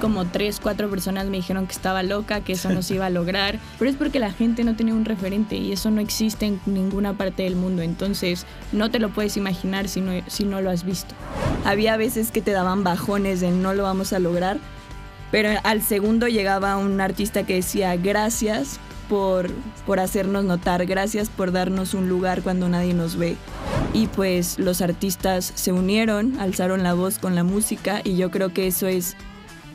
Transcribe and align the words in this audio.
como 0.00 0.26
tres, 0.26 0.58
cuatro 0.60 0.90
personas 0.90 1.26
me 1.26 1.36
dijeron 1.36 1.66
que 1.66 1.72
estaba 1.72 2.02
loca, 2.02 2.40
que 2.40 2.54
eso 2.54 2.70
no 2.70 2.82
se 2.82 2.94
iba 2.94 3.06
a 3.06 3.10
lograr, 3.10 3.58
pero 3.78 3.90
es 3.90 3.96
porque 3.96 4.18
la 4.18 4.32
gente 4.32 4.64
no 4.64 4.74
tenía 4.74 4.94
un 4.94 5.04
referente 5.04 5.56
y 5.56 5.72
eso 5.72 5.90
no 5.90 6.00
existe 6.00 6.46
en 6.46 6.60
ninguna 6.66 7.12
parte 7.12 7.44
del 7.44 7.56
mundo, 7.56 7.82
entonces 7.82 8.46
no 8.72 8.90
te 8.90 8.98
lo 8.98 9.10
puedes 9.10 9.36
imaginar 9.36 9.88
si 9.88 10.00
no, 10.00 10.12
si 10.26 10.44
no 10.44 10.60
lo 10.60 10.70
has 10.70 10.84
visto. 10.84 11.14
Había 11.64 11.96
veces 11.96 12.30
que 12.30 12.42
te 12.42 12.52
daban 12.52 12.82
bajones 12.82 13.40
de 13.40 13.50
no 13.50 13.74
lo 13.74 13.84
vamos 13.84 14.12
a 14.12 14.18
lograr, 14.18 14.58
pero 15.30 15.50
al 15.62 15.82
segundo 15.82 16.26
llegaba 16.26 16.76
un 16.76 17.00
artista 17.00 17.44
que 17.44 17.54
decía 17.54 17.94
gracias 17.96 18.80
por, 19.08 19.50
por 19.86 19.98
hacernos 19.98 20.44
notar, 20.44 20.86
gracias 20.86 21.28
por 21.28 21.52
darnos 21.52 21.94
un 21.94 22.08
lugar 22.08 22.42
cuando 22.42 22.68
nadie 22.68 22.94
nos 22.94 23.16
ve. 23.16 23.36
Y 23.92 24.06
pues 24.06 24.58
los 24.58 24.80
artistas 24.80 25.52
se 25.54 25.72
unieron, 25.72 26.38
alzaron 26.38 26.84
la 26.84 26.94
voz 26.94 27.18
con 27.18 27.34
la 27.34 27.42
música 27.42 28.00
y 28.04 28.16
yo 28.16 28.30
creo 28.30 28.54
que 28.54 28.68
eso 28.68 28.86
es 28.86 29.16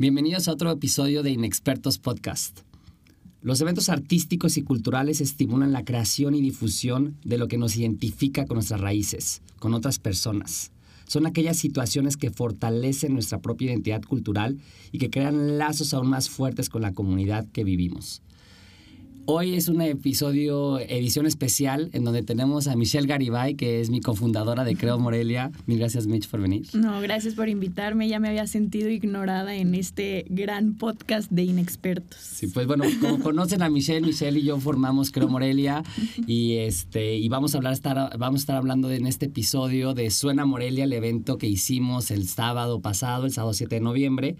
Bienvenidos 0.00 0.48
a 0.48 0.52
otro 0.52 0.70
episodio 0.70 1.22
de 1.22 1.30
Inexpertos 1.30 1.98
Podcast. 1.98 2.60
Los 3.42 3.60
eventos 3.60 3.90
artísticos 3.90 4.56
y 4.56 4.62
culturales 4.62 5.20
estimulan 5.20 5.72
la 5.72 5.84
creación 5.84 6.34
y 6.34 6.40
difusión 6.40 7.18
de 7.22 7.36
lo 7.36 7.48
que 7.48 7.58
nos 7.58 7.76
identifica 7.76 8.46
con 8.46 8.54
nuestras 8.54 8.80
raíces, 8.80 9.42
con 9.58 9.74
otras 9.74 9.98
personas 9.98 10.72
son 11.10 11.26
aquellas 11.26 11.56
situaciones 11.56 12.16
que 12.16 12.30
fortalecen 12.30 13.14
nuestra 13.14 13.40
propia 13.40 13.72
identidad 13.72 14.00
cultural 14.02 14.60
y 14.92 14.98
que 14.98 15.10
crean 15.10 15.58
lazos 15.58 15.92
aún 15.92 16.08
más 16.08 16.30
fuertes 16.30 16.68
con 16.68 16.82
la 16.82 16.92
comunidad 16.92 17.48
que 17.50 17.64
vivimos. 17.64 18.22
Hoy 19.26 19.54
es 19.54 19.68
un 19.68 19.80
episodio, 19.80 20.80
edición 20.80 21.26
especial, 21.26 21.90
en 21.92 22.04
donde 22.04 22.22
tenemos 22.22 22.66
a 22.66 22.74
Michelle 22.74 23.06
Garibay, 23.06 23.54
que 23.54 23.80
es 23.80 23.88
mi 23.88 24.00
cofundadora 24.00 24.64
de 24.64 24.74
Creo 24.76 24.98
Morelia. 24.98 25.52
Mil 25.66 25.78
gracias, 25.78 26.06
Mitch, 26.06 26.28
por 26.28 26.40
venir. 26.40 26.66
No, 26.72 27.00
gracias 27.00 27.34
por 27.34 27.48
invitarme. 27.48 28.08
Ya 28.08 28.18
me 28.18 28.28
había 28.28 28.46
sentido 28.46 28.88
ignorada 28.88 29.54
en 29.54 29.74
este 29.74 30.24
gran 30.28 30.74
podcast 30.74 31.30
de 31.30 31.44
inexpertos. 31.44 32.18
Sí, 32.18 32.48
pues 32.48 32.66
bueno, 32.66 32.84
como 33.00 33.20
conocen 33.20 33.62
a 33.62 33.70
Michelle, 33.70 34.04
Michelle 34.04 34.40
y 34.40 34.42
yo 34.42 34.58
formamos 34.58 35.12
Creo 35.12 35.28
Morelia 35.28 35.84
y, 36.26 36.56
este, 36.56 37.16
y 37.16 37.28
vamos, 37.28 37.54
a 37.54 37.58
hablar, 37.58 37.72
estar, 37.72 38.18
vamos 38.18 38.40
a 38.40 38.42
estar 38.42 38.56
hablando 38.56 38.90
en 38.90 39.06
este 39.06 39.26
episodio 39.26 39.94
de 39.94 40.10
Suena 40.10 40.44
Morelia, 40.44 40.84
el 40.84 40.92
evento 40.92 41.38
que 41.38 41.46
hicimos 41.46 42.10
el 42.10 42.26
sábado 42.26 42.80
pasado, 42.80 43.26
el 43.26 43.32
sábado 43.32 43.52
7 43.52 43.76
de 43.76 43.80
noviembre. 43.80 44.36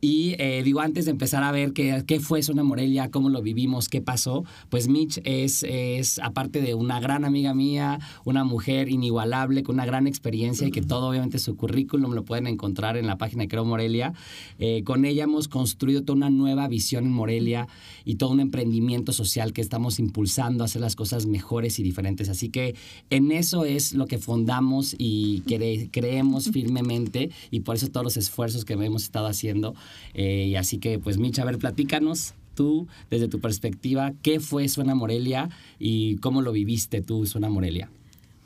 Y 0.00 0.36
eh, 0.38 0.62
digo, 0.62 0.80
antes 0.80 1.06
de 1.06 1.10
empezar 1.10 1.42
a 1.42 1.50
ver 1.50 1.72
qué, 1.72 2.04
qué 2.06 2.20
fue 2.20 2.40
Suena 2.42 2.62
Morelia, 2.62 3.10
cómo 3.10 3.30
lo 3.30 3.42
vivimos, 3.42 3.88
qué 3.88 4.00
pasó, 4.00 4.27
pues 4.68 4.88
Mitch 4.88 5.20
es, 5.24 5.62
es, 5.62 6.18
aparte 6.18 6.60
de 6.60 6.74
una 6.74 7.00
gran 7.00 7.24
amiga 7.24 7.54
mía, 7.54 7.98
una 8.24 8.44
mujer 8.44 8.88
inigualable, 8.88 9.62
con 9.62 9.76
una 9.76 9.86
gran 9.86 10.06
experiencia 10.06 10.66
y 10.66 10.70
que 10.70 10.82
todo 10.82 11.08
obviamente 11.08 11.38
su 11.38 11.56
currículum 11.56 12.12
lo 12.12 12.24
pueden 12.24 12.46
encontrar 12.46 12.96
en 12.96 13.06
la 13.06 13.16
página 13.16 13.42
de 13.44 13.48
Creo 13.48 13.64
Morelia. 13.64 14.12
Eh, 14.58 14.82
con 14.84 15.04
ella 15.04 15.24
hemos 15.24 15.48
construido 15.48 16.02
toda 16.02 16.16
una 16.16 16.30
nueva 16.30 16.68
visión 16.68 17.04
en 17.04 17.12
Morelia 17.12 17.68
y 18.04 18.16
todo 18.16 18.30
un 18.30 18.40
emprendimiento 18.40 19.12
social 19.12 19.52
que 19.52 19.60
estamos 19.60 19.98
impulsando 19.98 20.64
a 20.64 20.66
hacer 20.66 20.80
las 20.80 20.96
cosas 20.96 21.26
mejores 21.26 21.78
y 21.78 21.82
diferentes. 21.82 22.28
Así 22.28 22.48
que 22.48 22.74
en 23.10 23.32
eso 23.32 23.64
es 23.64 23.92
lo 23.92 24.06
que 24.06 24.18
fundamos 24.18 24.94
y 24.98 25.42
creemos 25.90 26.50
firmemente 26.50 27.30
y 27.50 27.60
por 27.60 27.76
eso 27.76 27.88
todos 27.88 28.04
los 28.04 28.16
esfuerzos 28.16 28.64
que 28.64 28.74
hemos 28.74 29.02
estado 29.02 29.26
haciendo. 29.26 29.74
Eh, 30.14 30.46
y 30.48 30.56
así 30.56 30.78
que 30.78 30.98
pues 30.98 31.18
Mitch, 31.18 31.38
a 31.38 31.44
ver, 31.44 31.58
platícanos 31.58 32.34
tú, 32.58 32.88
desde 33.08 33.28
tu 33.28 33.38
perspectiva, 33.38 34.12
qué 34.20 34.40
fue 34.40 34.66
Suena 34.66 34.96
Morelia 34.96 35.48
y 35.78 36.16
cómo 36.16 36.42
lo 36.42 36.50
viviste 36.50 37.02
tú, 37.02 37.24
Suena 37.24 37.48
Morelia. 37.48 37.88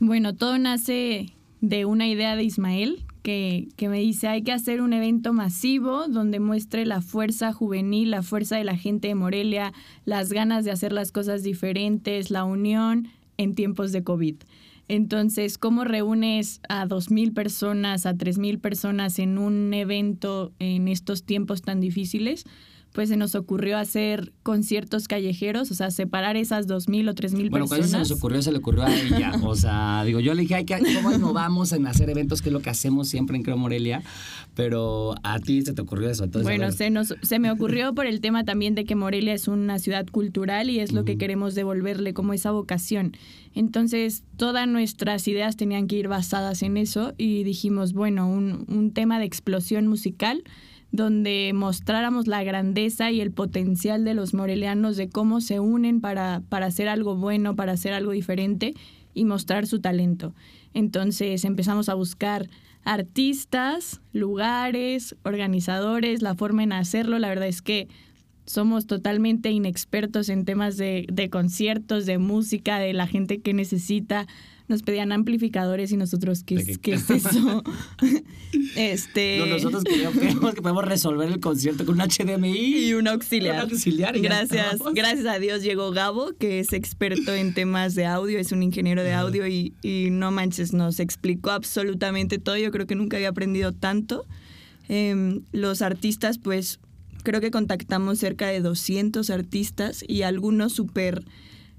Bueno, 0.00 0.34
todo 0.34 0.58
nace 0.58 1.32
de 1.62 1.86
una 1.86 2.06
idea 2.06 2.36
de 2.36 2.44
Ismael, 2.44 3.06
que, 3.22 3.68
que, 3.76 3.88
me 3.88 4.00
dice 4.00 4.28
hay 4.28 4.42
que 4.42 4.52
hacer 4.52 4.82
un 4.82 4.92
evento 4.92 5.32
masivo 5.32 6.08
donde 6.08 6.40
muestre 6.40 6.84
la 6.84 7.00
fuerza 7.00 7.54
juvenil, 7.54 8.10
la 8.10 8.22
fuerza 8.22 8.56
de 8.56 8.64
la 8.64 8.76
gente 8.76 9.08
de 9.08 9.14
Morelia, 9.14 9.72
las 10.04 10.30
ganas 10.30 10.66
de 10.66 10.72
hacer 10.72 10.92
las 10.92 11.10
cosas 11.10 11.42
diferentes, 11.42 12.30
la 12.30 12.44
unión 12.44 13.08
en 13.38 13.54
tiempos 13.54 13.92
de 13.92 14.02
COVID. 14.02 14.36
Entonces, 14.88 15.56
¿cómo 15.56 15.84
reúnes 15.84 16.60
a 16.68 16.86
2.000 16.86 17.32
personas, 17.32 18.04
a 18.04 18.14
3.000 18.14 18.60
personas 18.60 19.18
en 19.18 19.38
un 19.38 19.72
evento 19.72 20.52
en 20.58 20.86
estos 20.88 21.24
tiempos 21.24 21.62
tan 21.62 21.80
difíciles? 21.80 22.44
Pues 22.92 23.08
se 23.08 23.16
nos 23.16 23.34
ocurrió 23.34 23.78
hacer 23.78 24.32
conciertos 24.42 25.08
callejeros, 25.08 25.70
o 25.70 25.74
sea, 25.74 25.90
separar 25.90 26.36
esas 26.36 26.66
dos 26.66 26.88
mil 26.88 27.08
o 27.08 27.14
tres 27.14 27.32
mil 27.32 27.50
personas. 27.50 27.68
Bueno, 27.68 27.82
cuando 27.82 27.88
se 27.88 27.98
nos 27.98 28.18
ocurrió, 28.18 28.42
se 28.42 28.52
le 28.52 28.58
ocurrió 28.58 28.82
a 28.82 28.94
ella. 28.94 29.32
O 29.42 29.56
sea, 29.56 30.04
digo, 30.04 30.20
yo 30.20 30.34
le 30.34 30.42
dije, 30.42 30.54
Ay, 30.54 30.66
¿cómo 31.02 31.32
vamos 31.32 31.72
en 31.72 31.86
hacer 31.86 32.08
eventos? 32.10 32.42
Que 32.42 32.48
es 32.48 32.52
lo 32.52 32.60
que 32.60 32.70
hacemos 32.70 33.08
siempre 33.08 33.36
en 33.36 33.42
Creo 33.42 33.56
Morelia. 33.56 34.02
Pero 34.54 35.14
a 35.22 35.38
ti 35.38 35.62
se 35.62 35.72
te 35.72 35.82
ocurrió 35.82 36.10
eso. 36.10 36.24
Entonces, 36.24 36.44
bueno, 36.44 36.70
se, 36.72 36.90
nos, 36.90 37.14
se 37.22 37.38
me 37.38 37.50
ocurrió 37.50 37.94
por 37.94 38.06
el 38.06 38.20
tema 38.20 38.44
también 38.44 38.74
de 38.74 38.84
que 38.84 38.94
Morelia 38.94 39.34
es 39.34 39.48
una 39.48 39.78
ciudad 39.78 40.06
cultural 40.06 40.70
y 40.70 40.80
es 40.80 40.92
lo 40.92 41.04
que 41.04 41.16
queremos 41.16 41.54
devolverle 41.54 42.14
como 42.14 42.34
esa 42.34 42.50
vocación. 42.50 43.16
Entonces, 43.54 44.24
todas 44.36 44.68
nuestras 44.68 45.26
ideas 45.28 45.56
tenían 45.56 45.86
que 45.86 45.96
ir 45.96 46.08
basadas 46.08 46.62
en 46.62 46.76
eso 46.76 47.14
y 47.16 47.44
dijimos, 47.44 47.92
bueno, 47.92 48.28
un, 48.30 48.64
un 48.68 48.92
tema 48.92 49.18
de 49.18 49.24
explosión 49.24 49.86
musical 49.86 50.42
donde 50.92 51.52
mostráramos 51.54 52.26
la 52.26 52.44
grandeza 52.44 53.10
y 53.10 53.20
el 53.20 53.32
potencial 53.32 54.04
de 54.04 54.14
los 54.14 54.34
morelianos, 54.34 54.96
de 54.96 55.08
cómo 55.08 55.40
se 55.40 55.58
unen 55.58 56.00
para, 56.00 56.42
para 56.48 56.66
hacer 56.66 56.88
algo 56.88 57.16
bueno, 57.16 57.56
para 57.56 57.72
hacer 57.72 57.94
algo 57.94 58.12
diferente 58.12 58.74
y 59.14 59.24
mostrar 59.24 59.66
su 59.66 59.80
talento. 59.80 60.34
Entonces 60.74 61.44
empezamos 61.44 61.88
a 61.88 61.94
buscar 61.94 62.48
artistas, 62.84 64.00
lugares, 64.12 65.16
organizadores, 65.22 66.20
la 66.20 66.34
forma 66.34 66.62
en 66.62 66.72
hacerlo. 66.72 67.18
La 67.18 67.28
verdad 67.28 67.48
es 67.48 67.62
que 67.62 67.88
somos 68.44 68.86
totalmente 68.86 69.50
inexpertos 69.50 70.28
en 70.28 70.44
temas 70.44 70.76
de, 70.76 71.06
de 71.12 71.30
conciertos, 71.30 72.06
de 72.06 72.18
música, 72.18 72.78
de 72.78 72.92
la 72.92 73.06
gente 73.06 73.40
que 73.40 73.54
necesita 73.54 74.26
nos 74.68 74.82
pedían 74.82 75.12
amplificadores 75.12 75.92
y 75.92 75.96
nosotros, 75.96 76.44
¿qué, 76.44 76.54
es, 76.56 76.78
¿qué 76.78 76.94
es 76.94 77.10
eso? 77.10 77.62
este... 78.76 79.44
nosotros 79.46 79.84
creemos 79.84 80.54
que 80.54 80.62
podemos 80.62 80.84
resolver 80.84 81.28
el 81.28 81.40
concierto 81.40 81.84
con 81.84 82.00
un 82.00 82.08
HDMI. 82.08 82.52
Y 82.82 82.94
un 82.94 83.06
auxiliar. 83.06 83.66
Un 83.66 83.72
auxiliar 83.72 84.18
gracias, 84.18 84.78
gracias 84.94 85.26
a 85.26 85.38
Dios 85.38 85.62
llegó 85.62 85.90
Gabo, 85.90 86.32
que 86.38 86.58
es 86.58 86.72
experto 86.72 87.34
en 87.34 87.54
temas 87.54 87.94
de 87.94 88.06
audio, 88.06 88.38
es 88.38 88.50
un 88.52 88.62
ingeniero 88.62 89.02
de 89.02 89.12
audio 89.12 89.46
y, 89.46 89.74
y 89.82 90.08
no 90.10 90.30
manches, 90.30 90.72
nos 90.72 91.00
explicó 91.00 91.50
absolutamente 91.50 92.38
todo. 92.38 92.56
Yo 92.56 92.70
creo 92.70 92.86
que 92.86 92.94
nunca 92.94 93.18
había 93.18 93.28
aprendido 93.28 93.72
tanto. 93.72 94.24
Em, 94.88 95.42
los 95.52 95.82
artistas, 95.82 96.38
pues 96.38 96.80
creo 97.22 97.40
que 97.40 97.50
contactamos 97.50 98.18
cerca 98.18 98.48
de 98.48 98.60
200 98.60 99.30
artistas 99.30 100.04
y 100.06 100.22
algunos 100.22 100.72
súper 100.72 101.24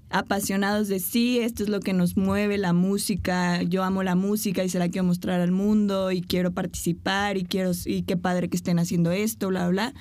apasionados 0.09 0.87
de 0.89 0.99
sí, 0.99 1.39
esto 1.39 1.63
es 1.63 1.69
lo 1.69 1.79
que 1.79 1.91
nos 1.91 2.15
mueve, 2.17 2.59
la 2.59 2.71
música, 2.71 3.63
yo 3.63 3.83
amo 3.83 4.03
la 4.03 4.15
música 4.15 4.63
y 4.63 4.69
se 4.69 4.77
la 4.77 4.89
quiero 4.89 5.05
mostrar 5.05 5.41
al 5.41 5.51
mundo 5.51 6.11
y 6.11 6.21
quiero 6.21 6.51
participar 6.51 7.35
y 7.37 7.45
quiero, 7.45 7.71
y 7.85 8.03
qué 8.03 8.15
padre 8.15 8.47
que 8.47 8.55
estén 8.55 8.77
haciendo 8.77 9.11
esto, 9.11 9.47
bla, 9.47 9.67
bla. 9.69 9.93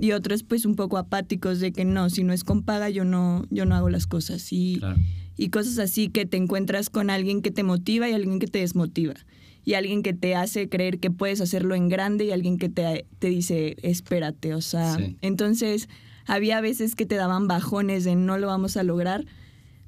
Y 0.00 0.12
otros 0.12 0.42
pues 0.42 0.66
un 0.66 0.74
poco 0.74 0.98
apáticos 0.98 1.60
de 1.60 1.72
que 1.72 1.84
no, 1.84 2.10
si 2.10 2.24
no 2.24 2.32
es 2.32 2.42
con 2.42 2.64
paga 2.64 2.90
yo 2.90 3.04
no, 3.04 3.44
yo 3.50 3.64
no 3.64 3.76
hago 3.76 3.88
las 3.88 4.08
cosas. 4.08 4.52
Y, 4.52 4.80
y 5.36 5.50
cosas 5.50 5.78
así 5.78 6.08
que 6.08 6.26
te 6.26 6.38
encuentras 6.38 6.90
con 6.90 7.08
alguien 7.08 7.40
que 7.40 7.52
te 7.52 7.62
motiva 7.62 8.08
y 8.08 8.14
alguien 8.14 8.40
que 8.40 8.48
te 8.48 8.58
desmotiva. 8.58 9.14
Y 9.64 9.74
alguien 9.74 10.02
que 10.02 10.12
te 10.12 10.34
hace 10.34 10.68
creer 10.68 10.98
que 10.98 11.10
puedes 11.10 11.40
hacerlo 11.40 11.74
en 11.74 11.88
grande 11.88 12.24
y 12.24 12.32
alguien 12.32 12.58
que 12.58 12.68
te, 12.68 13.06
te 13.18 13.28
dice, 13.28 13.76
espérate. 13.82 14.54
O 14.54 14.60
sea, 14.60 14.98
entonces 15.20 15.88
había 16.26 16.60
veces 16.60 16.94
que 16.94 17.06
te 17.06 17.14
daban 17.14 17.46
bajones 17.46 18.04
de 18.04 18.16
no 18.16 18.38
lo 18.38 18.48
vamos 18.48 18.76
a 18.76 18.82
lograr 18.82 19.24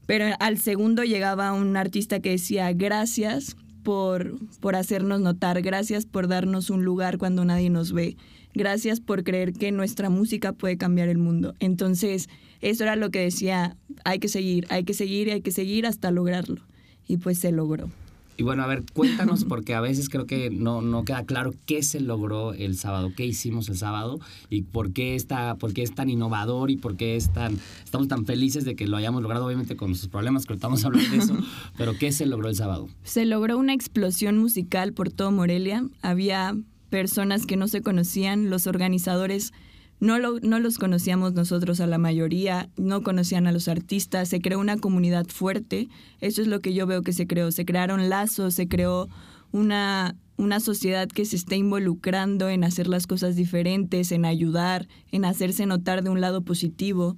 pero 0.07 0.27
al 0.39 0.59
segundo 0.59 1.03
llegaba 1.05 1.53
un 1.53 1.77
artista 1.77 2.21
que 2.21 2.31
decía, 2.31 2.73
gracias 2.73 3.57
por, 3.83 4.39
por 4.61 4.77
hacernos 4.77 5.21
notar, 5.21 5.63
gracias 5.63 6.07
por 6.07 6.29
darnos 6.29 6.71
un 6.71 6.85
lugar 6.85 7.19
cuando 7.19 7.45
nadie 7.45 7.71
nos 7.71 7.93
ve, 7.93 8.17
gracias 8.55 9.01
por 9.01 9.25
creer 9.25 9.53
que 9.53 9.73
nuestra 9.73 10.11
música 10.11 10.53
puede 10.53 10.77
cambiar 10.77 11.09
el 11.09 11.19
mundo. 11.19 11.55
Entonces, 11.59 12.29
eso 12.61 12.85
era 12.85 12.97
lo 12.97 13.11
que 13.11 13.21
decía, 13.21 13.77
hay 14.05 14.19
que 14.19 14.29
seguir, 14.29 14.67
hay 14.69 14.85
que 14.85 14.95
seguir 14.95 15.29
y 15.29 15.33
hay 15.33 15.41
que 15.41 15.53
seguir 15.53 15.87
hasta 15.87 16.11
lograrlo. 16.11 16.61
Y 17.07 17.19
pues 17.19 17.39
se 17.39 17.53
logró. 17.53 17.91
Y 18.37 18.43
bueno, 18.43 18.65
a 18.65 18.67
ver, 18.67 18.83
cuéntanos, 18.93 19.45
porque 19.45 19.75
a 19.75 19.81
veces 19.81 20.09
creo 20.09 20.27
que 20.27 20.51
no, 20.51 20.83
no 20.83 21.05
queda 21.05 21.25
claro 21.25 21.55
qué 21.67 21.83
se 21.83 22.01
logró 22.01 22.53
el 22.53 22.77
sábado, 22.77 23.13
qué 23.17 23.25
hicimos 23.25 23.69
el 23.69 23.77
sábado 23.77 24.19
y 24.51 24.63
por 24.63 24.93
qué, 24.93 25.15
está, 25.15 25.55
por 25.55 25.73
qué 25.73 25.83
es 25.83 25.95
tan 25.95 26.11
innovador 26.11 26.71
y 26.71 26.77
por 26.77 26.97
qué 26.97 27.15
es 27.15 27.33
tan, 27.33 27.59
estamos 27.85 28.09
tan 28.09 28.27
felices 28.27 28.65
de 28.65 28.75
que 28.75 28.89
lo 28.89 28.97
hayamos 28.97 29.23
logrado, 29.23 29.47
obviamente 29.47 29.77
con 29.77 29.91
nuestros 29.91 30.11
problemas, 30.11 30.47
que 30.47 30.55
estamos 30.55 30.85
hablando 30.85 31.11
de 31.11 31.19
eso, 31.19 31.37
pero 31.77 31.97
¿qué 31.97 32.11
se 32.11 32.27
logró 32.27 32.49
el 32.49 32.57
sábado? 32.57 32.89
Se 33.05 33.25
logró 33.25 33.57
una 33.57 33.73
explosión 33.73 34.39
musical 34.39 34.93
por 34.93 35.11
todo 35.11 35.31
Morelia. 35.31 35.85
Había 36.03 36.57
personas 36.91 37.47
que 37.47 37.57
no 37.57 37.69
se 37.69 37.83
conocían, 37.83 38.51
los 38.51 38.67
organizadores 38.67 39.53
no, 40.01 40.19
no 40.19 40.59
los 40.61 40.79
conocíamos 40.79 41.33
nosotros 41.33 41.81
a 41.81 41.87
la 41.87 41.99
mayoría, 41.99 42.69
no 42.77 43.03
conocían 43.03 43.47
a 43.47 43.53
los 43.53 43.69
artistas, 43.69 44.29
se 44.29 44.41
creó 44.41 44.59
una 44.59 44.77
comunidad 44.77 45.27
fuerte, 45.27 45.89
eso 46.21 46.43
es 46.43 46.49
lo 46.49 46.61
que 46.61 46.75
yo 46.75 46.87
veo 46.87 47.03
que 47.03 47.13
se 47.13 47.27
creó, 47.27 47.51
se 47.53 47.65
crearon 47.65 48.09
lazos, 48.09 48.55
se 48.55 48.69
creó 48.69 49.09
una, 49.53 50.17
una 50.37 50.61
sociedad 50.61 51.09
que 51.09 51.25
se 51.25 51.37
está 51.37 51.57
involucrando 51.57 52.49
en 52.49 52.65
hacer 52.65 52.89
las 52.89 53.07
cosas 53.07 53.37
diferentes, 53.37 54.11
en 54.13 54.25
ayudar, 54.25 54.89
en 55.13 55.25
hacerse 55.25 55.65
notar 55.65 56.03
de 56.03 56.11
un 56.11 56.21
lado 56.21 56.43
positivo. 56.43 57.17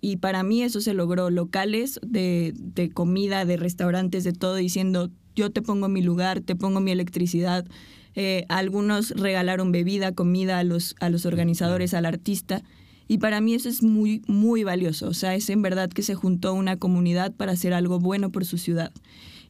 Y 0.00 0.18
para 0.18 0.42
mí 0.42 0.62
eso 0.62 0.80
se 0.80 0.94
logró, 0.94 1.30
locales 1.30 1.98
de, 2.06 2.52
de 2.56 2.90
comida, 2.90 3.44
de 3.44 3.56
restaurantes, 3.56 4.22
de 4.22 4.32
todo, 4.32 4.54
diciendo, 4.54 5.10
yo 5.34 5.50
te 5.50 5.62
pongo 5.62 5.88
mi 5.88 6.02
lugar, 6.02 6.40
te 6.40 6.54
pongo 6.54 6.80
mi 6.80 6.90
electricidad, 6.90 7.66
eh, 8.20 8.46
algunos 8.48 9.12
regalaron 9.12 9.70
bebida, 9.70 10.10
comida 10.10 10.58
a 10.58 10.64
los, 10.64 10.96
a 10.98 11.08
los 11.08 11.24
organizadores, 11.24 11.94
al 11.94 12.04
artista. 12.04 12.64
Y 13.06 13.18
para 13.18 13.40
mí 13.40 13.54
eso 13.54 13.68
es 13.68 13.84
muy, 13.84 14.22
muy 14.26 14.64
valioso. 14.64 15.06
O 15.06 15.14
sea, 15.14 15.36
es 15.36 15.48
en 15.50 15.62
verdad 15.62 15.88
que 15.88 16.02
se 16.02 16.16
juntó 16.16 16.52
una 16.52 16.76
comunidad 16.76 17.32
para 17.32 17.52
hacer 17.52 17.72
algo 17.72 18.00
bueno 18.00 18.32
por 18.32 18.44
su 18.44 18.58
ciudad. 18.58 18.90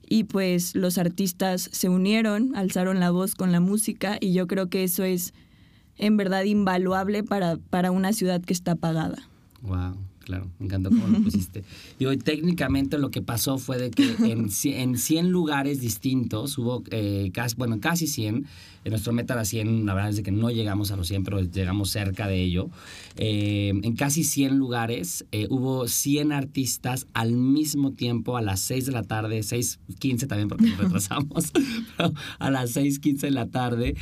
Y 0.07 0.25
pues 0.25 0.75
los 0.75 0.99
artistas 0.99 1.71
se 1.73 1.89
unieron, 1.89 2.55
alzaron 2.57 3.01
la 3.01 3.11
voz 3.11 3.35
con 3.35 3.53
la 3.53 3.61
música 3.61 4.19
y 4.21 4.35
yo 4.35 4.47
creo 4.47 4.69
que 4.69 4.85
eso 4.85 5.03
es 5.03 5.33
en 5.97 6.19
verdad 6.19 6.45
invaluable 6.45 7.25
para, 7.25 7.57
para 7.57 7.91
una 7.91 8.13
ciudad 8.13 8.43
que 8.43 8.53
está 8.53 8.73
apagada. 8.73 9.31
Wow 9.63 9.97
claro, 10.29 10.47
me 10.59 10.67
encantó 10.67 10.91
cómo 10.91 11.09
lo 11.09 11.21
pusiste. 11.25 11.65
Digo, 11.99 12.17
técnicamente 12.19 12.99
lo 12.99 13.11
que 13.11 13.23
pasó 13.23 13.57
fue 13.57 13.79
de 13.79 13.91
que 13.91 14.15
en, 14.31 14.51
en 14.65 14.99
100 14.99 15.31
lugares 15.31 15.81
distintos 15.81 16.59
hubo, 16.59 16.85
eh, 16.91 17.31
casi, 17.33 17.57
bueno, 17.57 17.81
casi 17.81 18.07
100, 18.07 18.47
en 18.85 18.91
nuestro 18.91 19.13
meta 19.15 19.35
era 19.35 19.47
100, 19.47 19.87
la 19.87 19.95
verdad 19.95 20.11
es 20.11 20.21
que 20.21 20.31
no 20.31 20.51
llegamos 20.51 20.91
a 20.91 20.97
los 20.97 21.09
100, 21.09 21.25
pero 21.25 21.41
llegamos 21.41 21.91
cerca 21.91 22.29
de 22.29 22.43
ello. 22.43 22.69
Eh, 23.17 23.71
en 23.71 23.97
casi 23.97 24.23
100 24.23 24.57
lugares 24.57 25.25
eh, 25.33 25.47
hubo 25.49 25.89
100 25.89 26.33
artistas 26.33 27.07
al 27.15 27.33
mismo 27.33 27.93
tiempo 27.93 28.37
a 28.37 28.43
las 28.43 28.61
6 28.61 28.87
de 28.87 28.93
la 28.93 29.05
tarde, 29.05 29.41
6.15 29.41 30.27
también 30.27 30.49
porque 30.49 30.67
nos 30.67 30.79
retrasamos, 30.79 31.53
pero 31.97 32.13
a 32.39 32.51
las 32.51 32.77
6.15 32.77 33.21
de 33.21 33.31
la 33.31 33.47
tarde, 33.47 33.97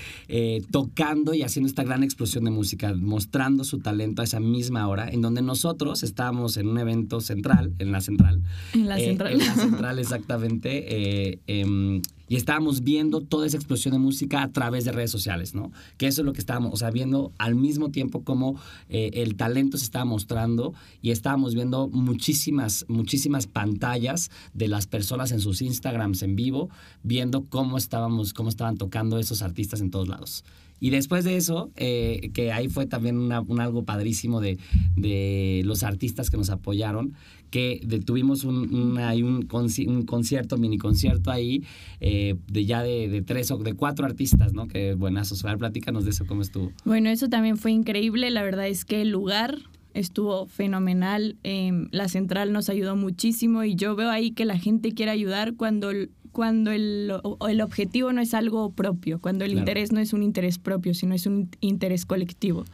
tocando 0.72 1.34
y 1.34 1.43
haciendo 1.43 1.69
esta 1.69 1.84
gran 1.84 2.02
explosión 2.02 2.44
de 2.44 2.50
música, 2.50 2.93
mostrando 2.94 3.62
su 3.62 3.79
talento 3.79 4.22
a 4.22 4.25
esa 4.25 4.40
misma 4.40 4.88
hora, 4.88 5.08
en 5.08 5.22
donde 5.22 5.40
nosotros 5.40 6.02
estábamos 6.16 6.56
en 6.56 6.68
un 6.68 6.78
evento 6.78 7.20
central, 7.20 7.74
en 7.78 7.92
la 7.92 8.00
central. 8.00 8.40
En 8.72 8.88
la 8.88 8.98
eh, 8.98 9.04
central. 9.04 9.32
en 9.32 9.38
la 9.38 9.54
central, 9.54 9.98
exactamente. 9.98 10.70
Eh, 10.88 11.40
em, 11.46 12.00
y 12.26 12.36
estábamos 12.36 12.82
viendo 12.82 13.20
toda 13.20 13.46
esa 13.46 13.58
explosión 13.58 13.92
de 13.92 13.98
música 13.98 14.42
a 14.42 14.48
través 14.48 14.86
de 14.86 14.92
redes 14.92 15.10
sociales, 15.10 15.54
¿no? 15.54 15.72
Que 15.98 16.06
eso 16.06 16.22
es 16.22 16.26
lo 16.26 16.32
que 16.32 16.40
estábamos, 16.40 16.72
o 16.72 16.76
sea, 16.78 16.90
viendo 16.90 17.32
al 17.36 17.54
mismo 17.54 17.90
tiempo 17.90 18.24
cómo 18.24 18.58
eh, 18.88 19.10
el 19.12 19.36
talento 19.36 19.76
se 19.76 19.84
estaba 19.84 20.06
mostrando 20.06 20.72
y 21.02 21.10
estábamos 21.10 21.54
viendo 21.54 21.86
muchísimas, 21.88 22.86
muchísimas 22.88 23.46
pantallas 23.46 24.30
de 24.54 24.69
las 24.69 24.86
personas 24.86 25.32
en 25.32 25.40
sus 25.40 25.60
Instagrams 25.60 26.22
en 26.22 26.34
vivo, 26.34 26.70
viendo 27.02 27.44
cómo 27.44 27.76
estábamos, 27.76 28.32
cómo 28.32 28.48
estaban 28.48 28.78
tocando 28.78 29.19
esos 29.19 29.42
artistas 29.42 29.82
en 29.82 29.90
todos 29.90 30.08
lados. 30.08 30.44
Y 30.81 30.90
después 30.90 31.25
de 31.25 31.37
eso, 31.37 31.70
eh, 31.76 32.31
que 32.34 32.52
ahí 32.52 32.69
fue 32.69 32.87
también 32.87 33.17
un 33.19 33.61
algo 33.61 33.84
padrísimo 33.84 34.40
de, 34.40 34.58
de, 34.96 35.62
los 35.64 35.82
artistas 35.82 36.31
que 36.31 36.37
nos 36.37 36.50
apoyaron, 36.50 37.14
que 37.50 37.81
tuvimos 38.05 38.44
un, 38.44 38.75
un, 38.75 38.99
un, 38.99 40.02
concierto, 40.05 40.58
mini 40.58 40.78
concierto 40.78 41.31
ahí, 41.31 41.64
eh, 42.00 42.34
de 42.49 42.64
ya 42.67 42.82
de, 42.82 43.23
tres 43.26 43.50
o 43.50 43.58
de 43.58 43.75
cuatro 43.75 44.05
artistas, 44.05 44.52
¿no? 44.52 44.69
Que 44.69 44.94
buenazos. 44.94 45.44
A 45.44 45.49
ver, 45.49 45.58
platícanos 45.58 46.05
de 46.05 46.11
eso, 46.11 46.26
cómo 46.26 46.43
estuvo. 46.43 46.73
Bueno, 46.84 47.08
eso 47.08 47.29
también 47.29 47.56
fue 47.56 47.72
increíble. 47.72 48.31
La 48.31 48.43
verdad 48.43 48.69
es 48.69 48.84
que 48.84 49.00
el 49.02 49.11
lugar 49.11 49.58
estuvo 49.94 50.46
fenomenal. 50.46 51.37
Em, 51.43 51.88
la 51.90 52.08
central 52.08 52.52
nos 52.52 52.69
ayudó 52.69 52.96
muchísimo 52.96 53.64
y 53.64 53.75
yo 53.76 53.96
veo 53.96 54.11
ahí 54.11 54.32
que 54.32 54.44
la 54.44 54.58
gente 54.58 54.93
quiere 54.93 55.12
ayudar 55.12 55.55
cuando 55.55 55.90
cuando 56.36 56.70
el, 56.70 57.10
el 57.48 57.60
objetivo 57.62 58.12
no 58.12 58.20
es 58.20 58.34
algo 58.34 58.70
propio, 58.70 59.22
cuando 59.22 59.46
el 59.46 59.54
interés 59.54 59.90
no 59.90 60.00
es 60.00 60.12
un 60.12 60.22
interés 60.22 60.58
propio, 60.58 60.92
sino 60.92 61.14
es 61.14 61.24
un 61.24 61.48
interés 61.62 62.04
colectivo. 62.04 62.66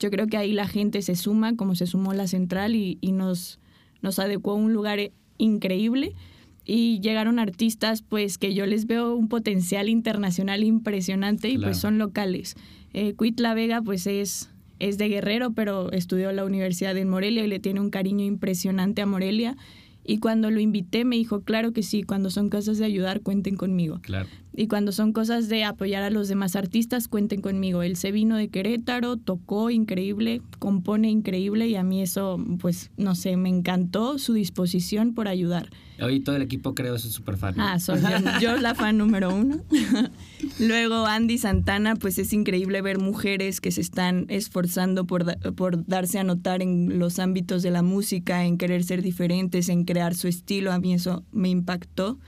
Yo 0.00 0.10
creo 0.10 0.26
que 0.26 0.36
ahí 0.36 0.52
la 0.52 0.66
gente 0.66 1.00
se 1.00 1.14
suma, 1.14 1.54
como 1.54 1.76
se 1.76 1.86
sumó 1.86 2.12
la 2.12 2.26
central, 2.26 2.74
y, 2.74 2.98
y 3.00 3.12
nos, 3.12 3.60
nos 4.02 4.18
adecuó 4.18 4.54
a 4.54 4.56
un 4.56 4.72
lugar 4.72 4.98
increíble. 5.38 6.16
Y 6.64 6.98
llegaron 7.02 7.38
artistas 7.38 8.02
pues 8.02 8.36
que 8.36 8.52
yo 8.52 8.66
les 8.66 8.88
veo 8.88 9.14
un 9.14 9.28
potencial 9.28 9.88
internacional 9.88 10.64
impresionante 10.64 11.50
y 11.50 11.58
pues 11.58 11.76
son 11.76 11.98
locales. 11.98 12.56
Eh, 12.94 13.14
La 13.36 13.54
Vega 13.54 13.80
pues 13.80 14.08
es, 14.08 14.50
es 14.80 14.98
de 14.98 15.08
Guerrero, 15.08 15.52
pero 15.52 15.92
estudió 15.92 16.30
en 16.30 16.36
la 16.36 16.44
Universidad 16.44 16.96
de 16.96 17.04
Morelia 17.04 17.44
y 17.44 17.48
le 17.48 17.60
tiene 17.60 17.78
un 17.78 17.90
cariño 17.90 18.24
impresionante 18.24 19.02
a 19.02 19.06
Morelia. 19.06 19.56
Y 20.04 20.18
cuando 20.18 20.50
lo 20.50 20.60
invité 20.60 21.04
me 21.04 21.16
dijo, 21.16 21.40
claro 21.40 21.72
que 21.72 21.82
sí, 21.82 22.02
cuando 22.02 22.30
son 22.30 22.50
cosas 22.50 22.78
de 22.78 22.84
ayudar, 22.84 23.22
cuenten 23.22 23.56
conmigo. 23.56 24.00
Claro. 24.02 24.28
Y 24.54 24.68
cuando 24.68 24.92
son 24.92 25.12
cosas 25.12 25.48
de 25.48 25.64
apoyar 25.64 26.02
a 26.02 26.10
los 26.10 26.28
demás 26.28 26.54
artistas, 26.56 27.08
cuenten 27.08 27.40
conmigo. 27.40 27.82
Él 27.82 27.96
se 27.96 28.12
vino 28.12 28.36
de 28.36 28.48
Querétaro, 28.48 29.16
tocó 29.16 29.70
increíble, 29.70 30.42
compone 30.58 31.10
increíble 31.10 31.66
y 31.68 31.76
a 31.76 31.82
mí 31.82 32.02
eso, 32.02 32.38
pues, 32.60 32.90
no 32.96 33.14
sé, 33.14 33.36
me 33.36 33.48
encantó 33.48 34.18
su 34.18 34.34
disposición 34.34 35.14
por 35.14 35.26
ayudar. 35.26 35.70
Hoy 36.00 36.20
todo 36.20 36.34
el 36.34 36.42
equipo 36.42 36.74
creo 36.74 36.96
es 36.96 37.02
súper 37.02 37.36
fan. 37.36 37.54
Ah, 37.58 37.78
soy 37.78 38.00
yo, 38.40 38.56
la 38.56 38.74
fan 38.74 38.98
número 38.98 39.34
uno. 39.34 39.60
Luego 40.58 41.06
Andy 41.06 41.38
Santana, 41.38 41.94
pues 41.94 42.18
es 42.18 42.32
increíble 42.32 42.82
ver 42.82 42.98
mujeres 42.98 43.60
que 43.60 43.70
se 43.70 43.80
están 43.80 44.26
esforzando 44.28 45.06
por, 45.06 45.38
por 45.54 45.86
darse 45.86 46.18
a 46.18 46.24
notar 46.24 46.62
en 46.62 46.98
los 46.98 47.18
ámbitos 47.20 47.62
de 47.62 47.70
la 47.70 47.82
música, 47.82 48.44
en 48.44 48.58
querer 48.58 48.82
ser 48.82 49.02
diferentes, 49.02 49.68
en 49.68 49.84
crear 49.84 50.16
su 50.16 50.26
estilo. 50.26 50.72
A 50.72 50.80
mí 50.80 50.94
eso 50.94 51.24
me 51.30 51.48
impactó. 51.48 52.18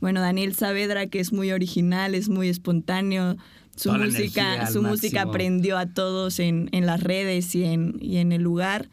Bueno, 0.00 0.20
Daniel 0.20 0.54
Saavedra, 0.54 1.06
que 1.06 1.20
es 1.20 1.32
muy 1.32 1.52
original, 1.52 2.14
es 2.14 2.30
muy 2.30 2.48
espontáneo. 2.48 3.36
Su 3.76 3.92
música, 3.92 4.66
su 4.66 4.82
música 4.82 5.30
prendió 5.30 5.76
a 5.78 5.86
todos 5.86 6.38
en, 6.38 6.70
en 6.72 6.86
las 6.86 7.02
redes 7.02 7.54
y 7.54 7.64
en, 7.64 7.96
y 8.00 8.16
en 8.16 8.32
el 8.32 8.42
lugar. 8.42 8.88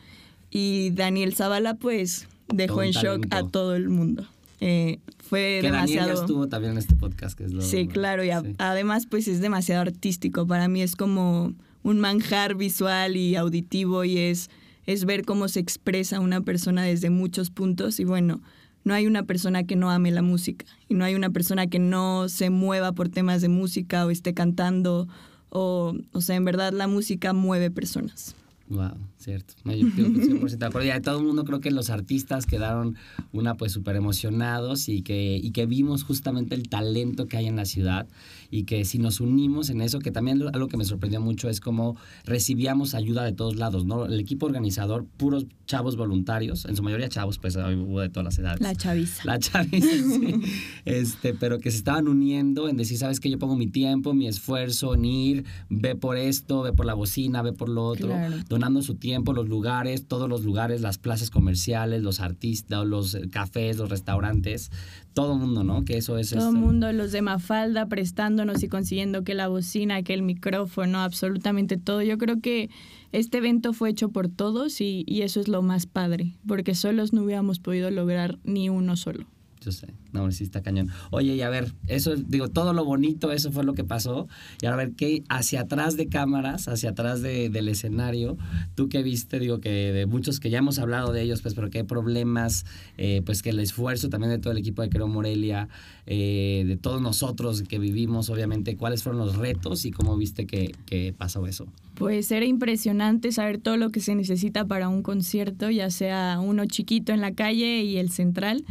Y 0.50 0.92
Daniel 0.92 1.34
Zavala, 1.34 1.76
pues, 1.76 2.28
dejó 2.48 2.84
en 2.84 2.92
shock 2.92 3.28
a 3.32 3.44
todo 3.44 3.76
el 3.76 3.90
mundo. 3.90 4.26
Eh, 4.60 5.00
fue 5.20 5.60
que 5.62 5.68
demasiado. 5.68 6.08
Daniel 6.08 6.24
estuvo 6.24 6.48
también 6.48 6.74
en 6.74 6.80
este 6.80 6.96
podcast, 6.96 7.38
que 7.38 7.46
es 7.46 7.54
lo. 7.54 7.62
Sí, 7.62 7.88
claro, 7.88 8.24
y 8.24 8.30
además, 8.58 9.06
pues 9.06 9.28
es 9.28 9.40
demasiado 9.40 9.82
artístico. 9.82 10.48
Para 10.48 10.68
mí 10.68 10.82
es 10.82 10.96
como 10.96 11.54
un 11.84 12.00
manjar 12.00 12.56
visual 12.56 13.16
y 13.16 13.36
auditivo, 13.36 14.04
y 14.04 14.18
es, 14.18 14.50
es 14.86 15.06
ver 15.06 15.26
cómo 15.26 15.48
se 15.48 15.60
expresa 15.60 16.20
una 16.20 16.42
persona 16.42 16.84
desde 16.84 17.10
muchos 17.10 17.52
puntos. 17.52 18.00
Y 18.00 18.04
bueno, 18.04 18.42
no 18.84 18.94
hay 18.94 19.06
una 19.06 19.24
persona 19.24 19.66
que 19.66 19.76
no 19.76 19.92
ame 19.92 20.12
la 20.12 20.22
música 20.22 20.66
y 20.88 20.96
no 20.96 21.04
hay 21.04 21.14
una 21.14 21.30
persona 21.30 21.68
que 21.68 21.78
no 21.78 22.30
se 22.30 22.50
mueva 22.50 22.94
por 22.94 23.10
temas 23.10 23.42
de 23.42 23.50
música 23.50 24.06
o 24.06 24.10
esté 24.10 24.34
cantando 24.34 25.08
o, 25.50 25.96
o 26.14 26.22
sea, 26.22 26.36
en 26.36 26.46
verdad 26.46 26.72
la 26.74 26.88
música 26.88 27.34
mueve 27.34 27.70
personas. 27.70 28.36
Wow, 28.70 28.98
cierto. 29.18 29.54
yo 29.64 29.72
estoy 29.72 30.04
100% 30.06 30.58
de 30.58 30.66
acuerdo. 30.66 30.88
Y 30.88 30.92
de 30.92 31.00
todo 31.00 31.20
el 31.20 31.26
mundo 31.26 31.46
creo 31.46 31.62
que 31.62 31.72
los 31.72 31.90
artistas 31.90 32.46
quedaron 32.46 32.98
una 33.32 33.56
pues 33.56 33.72
súper 33.72 33.96
emocionados 33.96 34.90
y 34.90 35.04
que, 35.04 35.40
y 35.42 35.52
que 35.52 35.66
vimos 35.66 36.04
justamente 36.04 36.54
el 36.54 36.68
talento 36.68 37.28
que 37.28 37.38
hay 37.38 37.48
en 37.48 37.56
la 37.56 37.66
ciudad 37.66 38.08
y 38.52 38.64
que 38.64 38.84
si 38.84 39.00
nos 39.00 39.22
unimos 39.22 39.70
en 39.70 39.82
eso, 39.82 40.00
que 40.00 40.12
también 40.12 40.44
algo 40.54 40.68
que 40.68 40.76
me 40.76 40.84
sorprendió 40.84 41.22
mucho 41.22 41.50
es 41.50 41.62
cómo 41.62 41.96
recibíamos 42.26 42.94
ayuda 42.94 43.24
de 43.24 43.32
todos 43.32 43.56
lados, 43.56 43.86
¿no? 43.86 44.06
El 44.06 44.20
equipo 44.20 44.46
organizador, 44.46 45.06
puros 45.18 45.46
chavos 45.66 45.96
voluntarios, 45.96 46.66
en 46.66 46.76
su 46.76 46.84
mayoría 46.84 47.08
chavos, 47.10 47.40
pues 47.40 47.56
hubo 47.56 48.02
de 48.02 48.10
todas 48.10 48.26
las 48.26 48.40
edades. 48.40 48.62
La 48.62 48.76
chaviza. 48.76 49.24
La 49.26 49.40
chaviza, 49.40 49.88
sí. 49.88 50.42
Este, 50.98 51.34
pero 51.34 51.60
que 51.60 51.70
se 51.70 51.78
estaban 51.78 52.08
uniendo 52.08 52.68
en 52.70 52.78
decir, 52.78 52.98
¿sabes 52.98 53.20
qué? 53.20 53.30
Yo 53.30 53.38
pongo 53.38 53.56
mi 53.56 53.68
tiempo, 53.68 54.14
mi 54.14 54.28
esfuerzo 54.28 54.96
en 54.96 55.06
ir, 55.06 55.46
ve 55.70 55.96
por 55.96 56.18
esto, 56.18 56.64
ve 56.64 56.74
por 56.74 56.86
la 56.86 56.94
bocina, 56.94 57.42
ve 57.42 57.54
por 57.54 57.70
lo 57.70 57.86
otro, 57.86 58.10
donando 58.50 58.82
su 58.82 58.96
tiempo, 58.96 59.34
los 59.34 59.48
lugares, 59.48 60.08
todos 60.08 60.28
los 60.28 60.44
lugares, 60.44 60.82
las 60.82 60.98
plazas 60.98 61.30
comerciales, 61.30 62.02
los 62.02 62.20
artistas, 62.20 62.86
los 62.86 63.18
cafés, 63.32 63.78
los 63.78 63.90
restaurantes, 63.90 64.72
todo 65.14 65.34
el 65.34 65.40
mundo, 65.40 65.64
¿no? 65.64 65.86
Que 65.86 65.98
eso 65.98 66.18
es... 66.18 66.32
Todo 66.32 66.50
el 66.50 66.56
este 66.56 66.60
mundo, 66.60 66.92
los 66.94 67.12
de 67.12 67.22
Mafalda 67.22 67.88
prestándonos 67.88 68.64
y 68.64 68.68
consiguiendo 68.68 69.24
que 69.24 69.36
la 69.36 69.48
bocina, 69.48 70.02
que 70.04 70.14
el 70.14 70.24
micrófono, 70.24 71.00
absolutamente 71.00 71.78
todo. 71.78 72.02
Yo 72.02 72.18
creo 72.18 72.42
que 72.42 72.70
este 73.12 73.38
evento 73.38 73.74
fue 73.74 73.90
hecho 73.90 74.10
por 74.10 74.30
todos 74.30 74.82
y, 74.82 75.04
y 75.08 75.22
eso 75.22 75.40
es 75.40 75.48
lo 75.48 75.62
más 75.62 75.86
padre, 75.86 76.36
porque 76.48 76.76
solos 76.76 77.14
no 77.14 77.24
hubiéramos 77.24 77.60
podido 77.60 77.90
lograr 77.92 78.40
ni 78.44 78.70
uno 78.70 78.96
solo. 78.96 79.26
Yo 79.62 79.72
sé, 79.72 79.88
no, 80.12 80.32
sí 80.32 80.44
está 80.44 80.62
cañón. 80.62 80.90
Oye, 81.10 81.36
y 81.36 81.42
a 81.42 81.50
ver, 81.50 81.74
eso, 81.88 82.16
digo, 82.16 82.48
todo 82.50 82.74
lo 82.74 82.86
bonito, 82.86 83.32
eso 83.32 83.52
fue 83.52 83.64
lo 83.64 83.74
que 83.74 83.84
pasó. 83.84 84.28
Y 84.62 84.68
a 84.68 84.76
ver, 84.76 84.94
¿qué 84.94 85.24
hacia 85.30 85.62
atrás 85.62 85.98
de 85.98 86.08
cámaras, 86.08 86.68
hacia 86.68 86.92
atrás 86.92 87.22
de, 87.22 87.50
del 87.50 87.68
escenario, 87.68 88.38
tú 88.76 88.88
qué 88.88 89.04
viste, 89.04 89.40
digo, 89.40 89.60
que 89.60 89.92
de 89.92 90.06
muchos 90.06 90.40
que 90.40 90.50
ya 90.50 90.60
hemos 90.60 90.80
hablado 90.80 91.12
de 91.12 91.22
ellos, 91.22 91.42
pues, 91.42 91.54
pero 91.54 91.70
qué 91.70 91.84
problemas, 91.84 92.66
eh, 92.98 93.22
pues 93.26 93.42
que 93.42 93.50
el 93.50 93.60
esfuerzo 93.60 94.10
también 94.10 94.32
de 94.32 94.40
todo 94.40 94.52
el 94.52 94.60
equipo 94.60 94.82
de 94.82 94.90
Creo 94.90 95.08
Morelia, 95.08 95.70
eh, 96.06 96.64
de 96.68 96.78
todos 96.78 97.02
nosotros 97.02 97.64
que 97.64 97.80
vivimos, 97.80 98.30
obviamente, 98.30 98.78
cuáles 98.78 99.04
fueron 99.04 99.20
los 99.20 99.36
retos 99.36 99.86
y 99.86 99.92
cómo 99.92 100.16
viste 100.18 100.46
que, 100.46 100.76
que 100.86 101.14
pasó 101.18 101.48
eso. 101.48 101.66
Pues 101.96 102.32
era 102.32 102.46
impresionante 102.46 103.32
saber 103.32 103.58
todo 103.58 103.76
lo 103.76 103.90
que 103.90 104.02
se 104.02 104.14
necesita 104.14 104.66
para 104.66 104.88
un 104.88 105.02
concierto, 105.02 105.72
ya 105.72 105.90
sea 105.90 106.40
uno 106.40 106.66
chiquito 106.66 107.12
en 107.12 107.22
la 107.22 107.34
calle 107.34 107.82
y 107.82 107.98
el 107.98 108.12
central. 108.12 108.64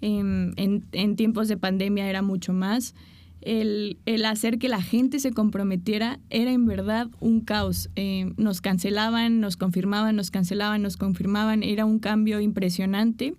Em, 0.00 0.52
en, 0.56 1.16
tiempos 1.16 1.48
de 1.48 1.56
pandemia 1.56 2.08
era 2.08 2.22
mucho 2.22 2.52
más. 2.52 2.94
El, 3.40 3.98
hacer 4.26 4.58
que 4.58 4.68
la 4.68 4.82
gente 4.82 5.18
se 5.18 5.32
comprometiera 5.32 6.18
era 6.30 6.52
en 6.52 6.66
verdad 6.66 7.08
un 7.20 7.40
caos. 7.40 7.90
Eh, 7.96 8.32
nos 8.36 8.60
cancelaban, 8.60 9.40
nos 9.40 9.56
confirmaban, 9.56 10.16
nos 10.16 10.30
cancelaban, 10.30 10.82
nos 10.82 10.96
confirmaban. 10.96 11.62
Era 11.62 11.84
un 11.84 11.98
cambio 11.98 12.40
impresionante. 12.40 13.34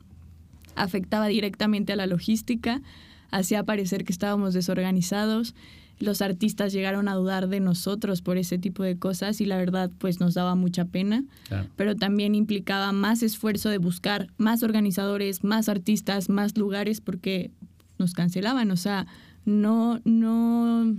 Afectaba 0.75 1.27
directamente 1.27 1.93
a 1.93 1.95
la 1.95 2.07
logística. 2.07 2.81
Hacía 3.29 3.63
parecer 3.63 4.03
que 4.03 4.13
estábamos 4.13 4.53
desorganizados 4.53 5.55
los 6.01 6.21
artistas 6.21 6.73
llegaron 6.73 7.07
a 7.07 7.15
dudar 7.15 7.47
de 7.47 7.59
nosotros 7.59 8.21
por 8.21 8.37
ese 8.37 8.57
tipo 8.57 8.83
de 8.83 8.97
cosas 8.97 9.39
y 9.41 9.45
la 9.45 9.57
verdad 9.57 9.91
pues 9.97 10.19
nos 10.19 10.33
daba 10.33 10.55
mucha 10.55 10.85
pena, 10.85 11.23
claro. 11.47 11.67
pero 11.75 11.95
también 11.95 12.35
implicaba 12.35 12.91
más 12.91 13.23
esfuerzo 13.23 13.69
de 13.69 13.77
buscar 13.77 14.27
más 14.37 14.63
organizadores, 14.63 15.43
más 15.43 15.69
artistas, 15.69 16.29
más 16.29 16.57
lugares 16.57 17.01
porque 17.01 17.51
nos 17.97 18.13
cancelaban, 18.13 18.71
o 18.71 18.77
sea, 18.77 19.07
no, 19.45 20.01
no, 20.03 20.95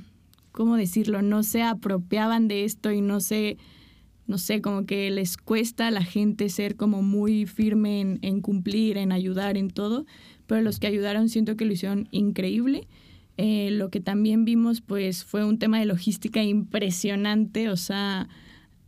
¿cómo 0.53 0.77
decirlo? 0.77 1.23
No 1.23 1.43
se 1.43 1.63
apropiaban 1.63 2.49
de 2.49 2.65
esto 2.65 2.93
y 2.93 3.01
no 3.01 3.21
se, 3.21 3.59
no 4.27 4.39
sé, 4.39 4.63
como 4.63 4.87
que 4.87 5.11
les 5.11 5.37
cuesta 5.37 5.89
a 5.89 5.91
la 5.91 6.05
gente 6.05 6.49
ser 6.49 6.77
como 6.77 7.03
muy 7.03 7.47
firme 7.47 8.01
en, 8.01 8.19
en 8.23 8.41
cumplir, 8.41 8.99
en 8.99 9.13
ayudar, 9.13 9.57
en 9.57 9.71
todo, 9.71 10.07
pero 10.47 10.61
los 10.63 10.79
que 10.79 10.87
ayudaron 10.87 11.29
siento 11.29 11.57
que 11.57 11.65
lo 11.65 11.73
hicieron 11.73 12.09
increíble 12.11 12.87
eh, 13.37 13.71
lo 13.71 13.91
que 13.91 14.01
también 14.01 14.45
vimos 14.45 14.81
pues 14.81 15.25
fue 15.25 15.45
un 15.45 15.59
tema 15.59 15.79
de 15.79 15.87
logística 15.87 16.43
impresionante, 16.43 17.69
o 17.69 17.77
sea, 17.77 18.29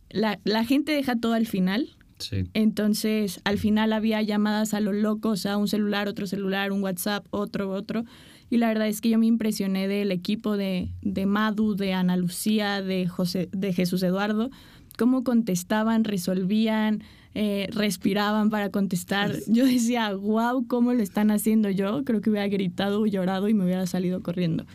la, 0.09 0.39
la 0.43 0.63
gente 0.63 0.91
deja 0.91 1.15
todo 1.15 1.33
al 1.33 1.47
final. 1.47 1.89
Sí. 2.19 2.45
Entonces, 2.53 3.41
al 3.43 3.57
final 3.57 3.91
había 3.91 4.21
llamadas 4.21 4.73
a 4.73 4.79
lo 4.79 4.93
loco, 4.93 5.29
o 5.29 5.35
sea, 5.35 5.57
un 5.57 5.67
celular, 5.67 6.07
otro 6.07 6.27
celular, 6.27 6.71
un 6.71 6.81
WhatsApp, 6.81 7.25
otro, 7.31 7.71
otro. 7.71 8.05
Y 8.49 8.57
la 8.57 8.67
verdad 8.67 8.87
es 8.87 9.01
que 9.01 9.09
yo 9.09 9.17
me 9.17 9.25
impresioné 9.25 9.87
del 9.87 10.11
equipo 10.11 10.55
de, 10.55 10.89
de 11.01 11.25
Madu, 11.25 11.75
de 11.75 11.93
Ana 11.93 12.15
Lucía, 12.15 12.81
de, 12.81 13.07
José, 13.07 13.49
de 13.51 13.73
Jesús 13.73 14.03
Eduardo, 14.03 14.49
cómo 14.97 15.23
contestaban, 15.23 16.03
resolvían, 16.03 17.03
eh, 17.37 17.67
respiraban 17.71 18.49
para 18.49 18.69
contestar. 18.69 19.33
Yo 19.47 19.65
decía, 19.65 20.13
wow, 20.13 20.65
¿cómo 20.67 20.93
lo 20.93 21.03
están 21.03 21.31
haciendo 21.31 21.69
yo? 21.69 22.03
Creo 22.05 22.21
que 22.21 22.29
hubiera 22.29 22.47
gritado, 22.47 23.05
llorado 23.05 23.49
y 23.49 23.53
me 23.53 23.65
hubiera 23.65 23.85
salido 23.85 24.21
corriendo. 24.21 24.65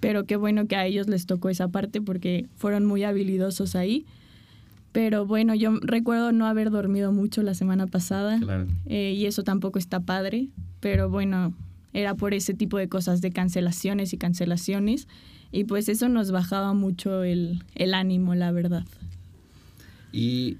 Pero 0.00 0.24
qué 0.24 0.36
bueno 0.36 0.66
que 0.66 0.76
a 0.76 0.86
ellos 0.86 1.08
les 1.08 1.26
tocó 1.26 1.50
esa 1.50 1.68
parte 1.68 2.00
porque 2.00 2.46
fueron 2.56 2.86
muy 2.86 3.04
habilidosos 3.04 3.76
ahí. 3.76 4.06
Pero 4.92 5.26
bueno, 5.26 5.54
yo 5.54 5.78
recuerdo 5.82 6.32
no 6.32 6.46
haber 6.46 6.70
dormido 6.70 7.12
mucho 7.12 7.42
la 7.42 7.52
semana 7.52 7.86
pasada 7.86 8.38
claro. 8.38 8.66
eh, 8.86 9.14
y 9.14 9.26
eso 9.26 9.42
tampoco 9.42 9.78
está 9.78 10.00
padre. 10.00 10.48
Pero 10.80 11.10
bueno, 11.10 11.52
era 11.92 12.14
por 12.14 12.32
ese 12.32 12.54
tipo 12.54 12.78
de 12.78 12.88
cosas 12.88 13.20
de 13.20 13.30
cancelaciones 13.30 14.14
y 14.14 14.16
cancelaciones 14.16 15.06
y 15.52 15.64
pues 15.64 15.90
eso 15.90 16.08
nos 16.08 16.30
bajaba 16.30 16.72
mucho 16.72 17.24
el, 17.24 17.62
el 17.74 17.92
ánimo, 17.92 18.34
la 18.34 18.52
verdad. 18.52 18.84
Y 20.12 20.56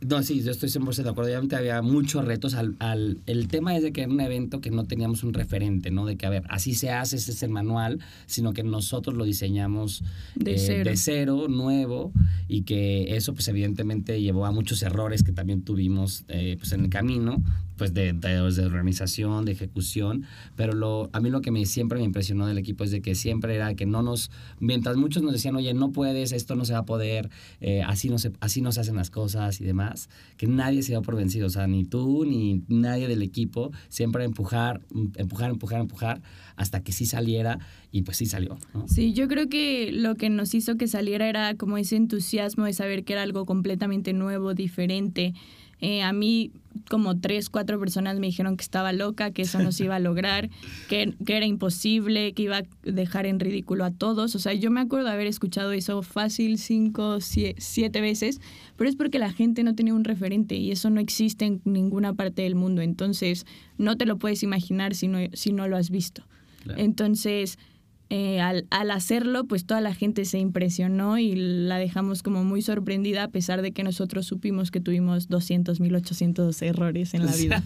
no, 0.00 0.22
sí, 0.22 0.42
yo 0.42 0.50
estoy 0.50 0.68
100% 0.68 1.02
de 1.02 1.10
acuerdo. 1.10 1.30
Obviamente 1.30 1.56
había 1.56 1.80
muchos 1.82 2.24
retos. 2.24 2.54
Al, 2.54 2.76
al, 2.78 3.18
el 3.26 3.48
tema 3.48 3.76
es 3.76 3.82
de 3.82 3.92
que 3.92 4.02
era 4.02 4.10
un 4.10 4.20
evento 4.20 4.60
que 4.60 4.70
no 4.70 4.84
teníamos 4.84 5.22
un 5.24 5.32
referente, 5.32 5.90
¿no? 5.90 6.04
De 6.04 6.16
que, 6.16 6.26
a 6.26 6.30
ver, 6.30 6.44
así 6.48 6.74
se 6.74 6.90
hace, 6.90 7.16
ese 7.16 7.32
es 7.32 7.42
el 7.42 7.50
manual, 7.50 8.00
sino 8.26 8.52
que 8.52 8.62
nosotros 8.62 9.16
lo 9.16 9.24
diseñamos 9.24 10.04
de, 10.34 10.54
eh, 10.54 10.58
cero. 10.58 10.90
de 10.90 10.96
cero, 10.96 11.46
nuevo, 11.48 12.12
y 12.46 12.62
que 12.62 13.16
eso, 13.16 13.32
pues, 13.32 13.48
evidentemente 13.48 14.20
llevó 14.20 14.46
a 14.46 14.50
muchos 14.50 14.82
errores 14.82 15.22
que 15.22 15.32
también 15.32 15.62
tuvimos, 15.62 16.24
eh, 16.28 16.56
pues, 16.58 16.72
en 16.72 16.84
el 16.84 16.90
camino, 16.90 17.42
pues, 17.76 17.94
de, 17.94 18.12
de, 18.12 18.28
de, 18.28 18.66
organización, 18.66 19.44
de 19.44 19.52
ejecución. 19.52 20.24
Pero 20.56 20.72
lo, 20.72 21.10
a 21.12 21.20
mí 21.20 21.30
lo 21.30 21.40
que 21.40 21.50
me, 21.50 21.64
siempre 21.66 21.98
me 21.98 22.04
impresionó 22.04 22.46
del 22.46 22.58
equipo 22.58 22.84
es 22.84 22.90
de 22.90 23.00
que 23.00 23.14
siempre 23.14 23.54
era 23.54 23.74
que 23.74 23.86
no 23.86 24.02
nos, 24.02 24.30
mientras 24.60 24.96
muchos 24.96 25.22
nos 25.22 25.32
decían, 25.32 25.56
oye, 25.56 25.74
no 25.74 25.92
puedes, 25.92 26.32
esto 26.32 26.54
no 26.54 26.64
se 26.64 26.72
va 26.72 26.80
a 26.80 26.84
poder, 26.84 27.30
eh, 27.60 27.82
así, 27.82 28.08
no 28.08 28.18
se, 28.18 28.32
así 28.40 28.60
no 28.60 28.72
se 28.72 28.80
hacen 28.80 28.96
las 28.96 29.10
cosas 29.10 29.60
y 29.60 29.64
demás 29.64 30.08
que 30.36 30.46
nadie 30.46 30.82
se 30.82 30.92
dio 30.92 31.02
por 31.02 31.16
vencido, 31.16 31.46
o 31.46 31.50
sea, 31.50 31.66
ni 31.66 31.84
tú 31.84 32.24
ni 32.24 32.62
nadie 32.68 33.08
del 33.08 33.22
equipo, 33.22 33.72
siempre 33.88 34.24
empujar, 34.24 34.80
empujar, 35.16 35.50
empujar, 35.50 35.80
empujar, 35.80 36.22
hasta 36.56 36.82
que 36.82 36.92
sí 36.92 37.06
saliera 37.06 37.58
y 37.92 38.02
pues 38.02 38.16
sí 38.18 38.26
salió. 38.26 38.58
Sí, 38.86 39.12
yo 39.12 39.28
creo 39.28 39.48
que 39.48 39.90
lo 39.92 40.14
que 40.16 40.30
nos 40.30 40.54
hizo 40.54 40.76
que 40.76 40.88
saliera 40.88 41.28
era 41.28 41.54
como 41.54 41.78
ese 41.78 41.96
entusiasmo 41.96 42.64
de 42.64 42.72
saber 42.72 43.04
que 43.04 43.14
era 43.14 43.22
algo 43.22 43.46
completamente 43.46 44.12
nuevo, 44.12 44.54
diferente. 44.54 45.34
Eh, 45.80 46.02
a 46.02 46.12
mí 46.12 46.52
como 46.88 47.18
tres, 47.18 47.50
cuatro 47.50 47.78
personas 47.78 48.18
me 48.18 48.26
dijeron 48.26 48.56
que 48.56 48.62
estaba 48.62 48.92
loca, 48.92 49.30
que 49.30 49.42
eso 49.42 49.60
no 49.60 49.72
se 49.72 49.84
iba 49.84 49.96
a 49.96 50.00
lograr, 50.00 50.50
que, 50.88 51.14
que, 51.24 51.36
era 51.36 51.46
imposible, 51.46 52.32
que 52.32 52.42
iba 52.42 52.58
a 52.58 52.62
dejar 52.82 53.26
en 53.26 53.40
ridículo 53.40 53.84
a 53.84 53.90
todos. 53.90 54.34
O 54.34 54.38
sea, 54.38 54.52
yo 54.54 54.70
me 54.70 54.80
acuerdo 54.80 55.08
haber 55.08 55.26
escuchado 55.26 55.72
eso 55.72 56.02
fácil 56.02 56.58
cinco, 56.58 57.18
siete 57.20 58.00
veces, 58.00 58.40
pero 58.76 58.90
es 58.90 58.96
porque 58.96 59.18
la 59.18 59.32
gente 59.32 59.62
no 59.64 59.74
tenía 59.74 59.94
un 59.94 60.04
referente 60.04 60.56
y 60.56 60.70
eso 60.70 60.90
no 60.90 61.00
existe 61.00 61.44
en 61.44 61.60
ninguna 61.64 62.14
parte 62.14 62.42
del 62.42 62.54
mundo. 62.54 62.82
Entonces, 62.82 63.46
no 63.78 63.96
te 63.96 64.06
lo 64.06 64.18
puedes 64.18 64.42
imaginar 64.42 64.94
si 64.94 65.08
no, 65.08 65.18
si 65.32 65.52
no 65.52 65.68
lo 65.68 65.76
has 65.76 65.90
visto. 65.90 66.22
Claro. 66.62 66.80
Entonces, 66.80 67.58
eh, 68.08 68.40
al, 68.40 68.66
al, 68.70 68.92
hacerlo, 68.92 69.46
pues 69.46 69.66
toda 69.66 69.80
la 69.80 69.92
gente 69.92 70.24
se 70.24 70.38
impresionó 70.38 71.18
y 71.18 71.34
la 71.34 71.76
dejamos 71.76 72.22
como 72.22 72.44
muy 72.44 72.62
sorprendida 72.62 73.24
a 73.24 73.28
pesar 73.28 73.62
de 73.62 73.72
que 73.72 73.82
nosotros 73.82 74.26
supimos 74.26 74.70
que 74.70 74.80
tuvimos 74.80 75.28
200, 75.28 75.80
1800 75.80 76.62
errores 76.62 77.14
en 77.14 77.26
la 77.26 77.32
vida. 77.36 77.64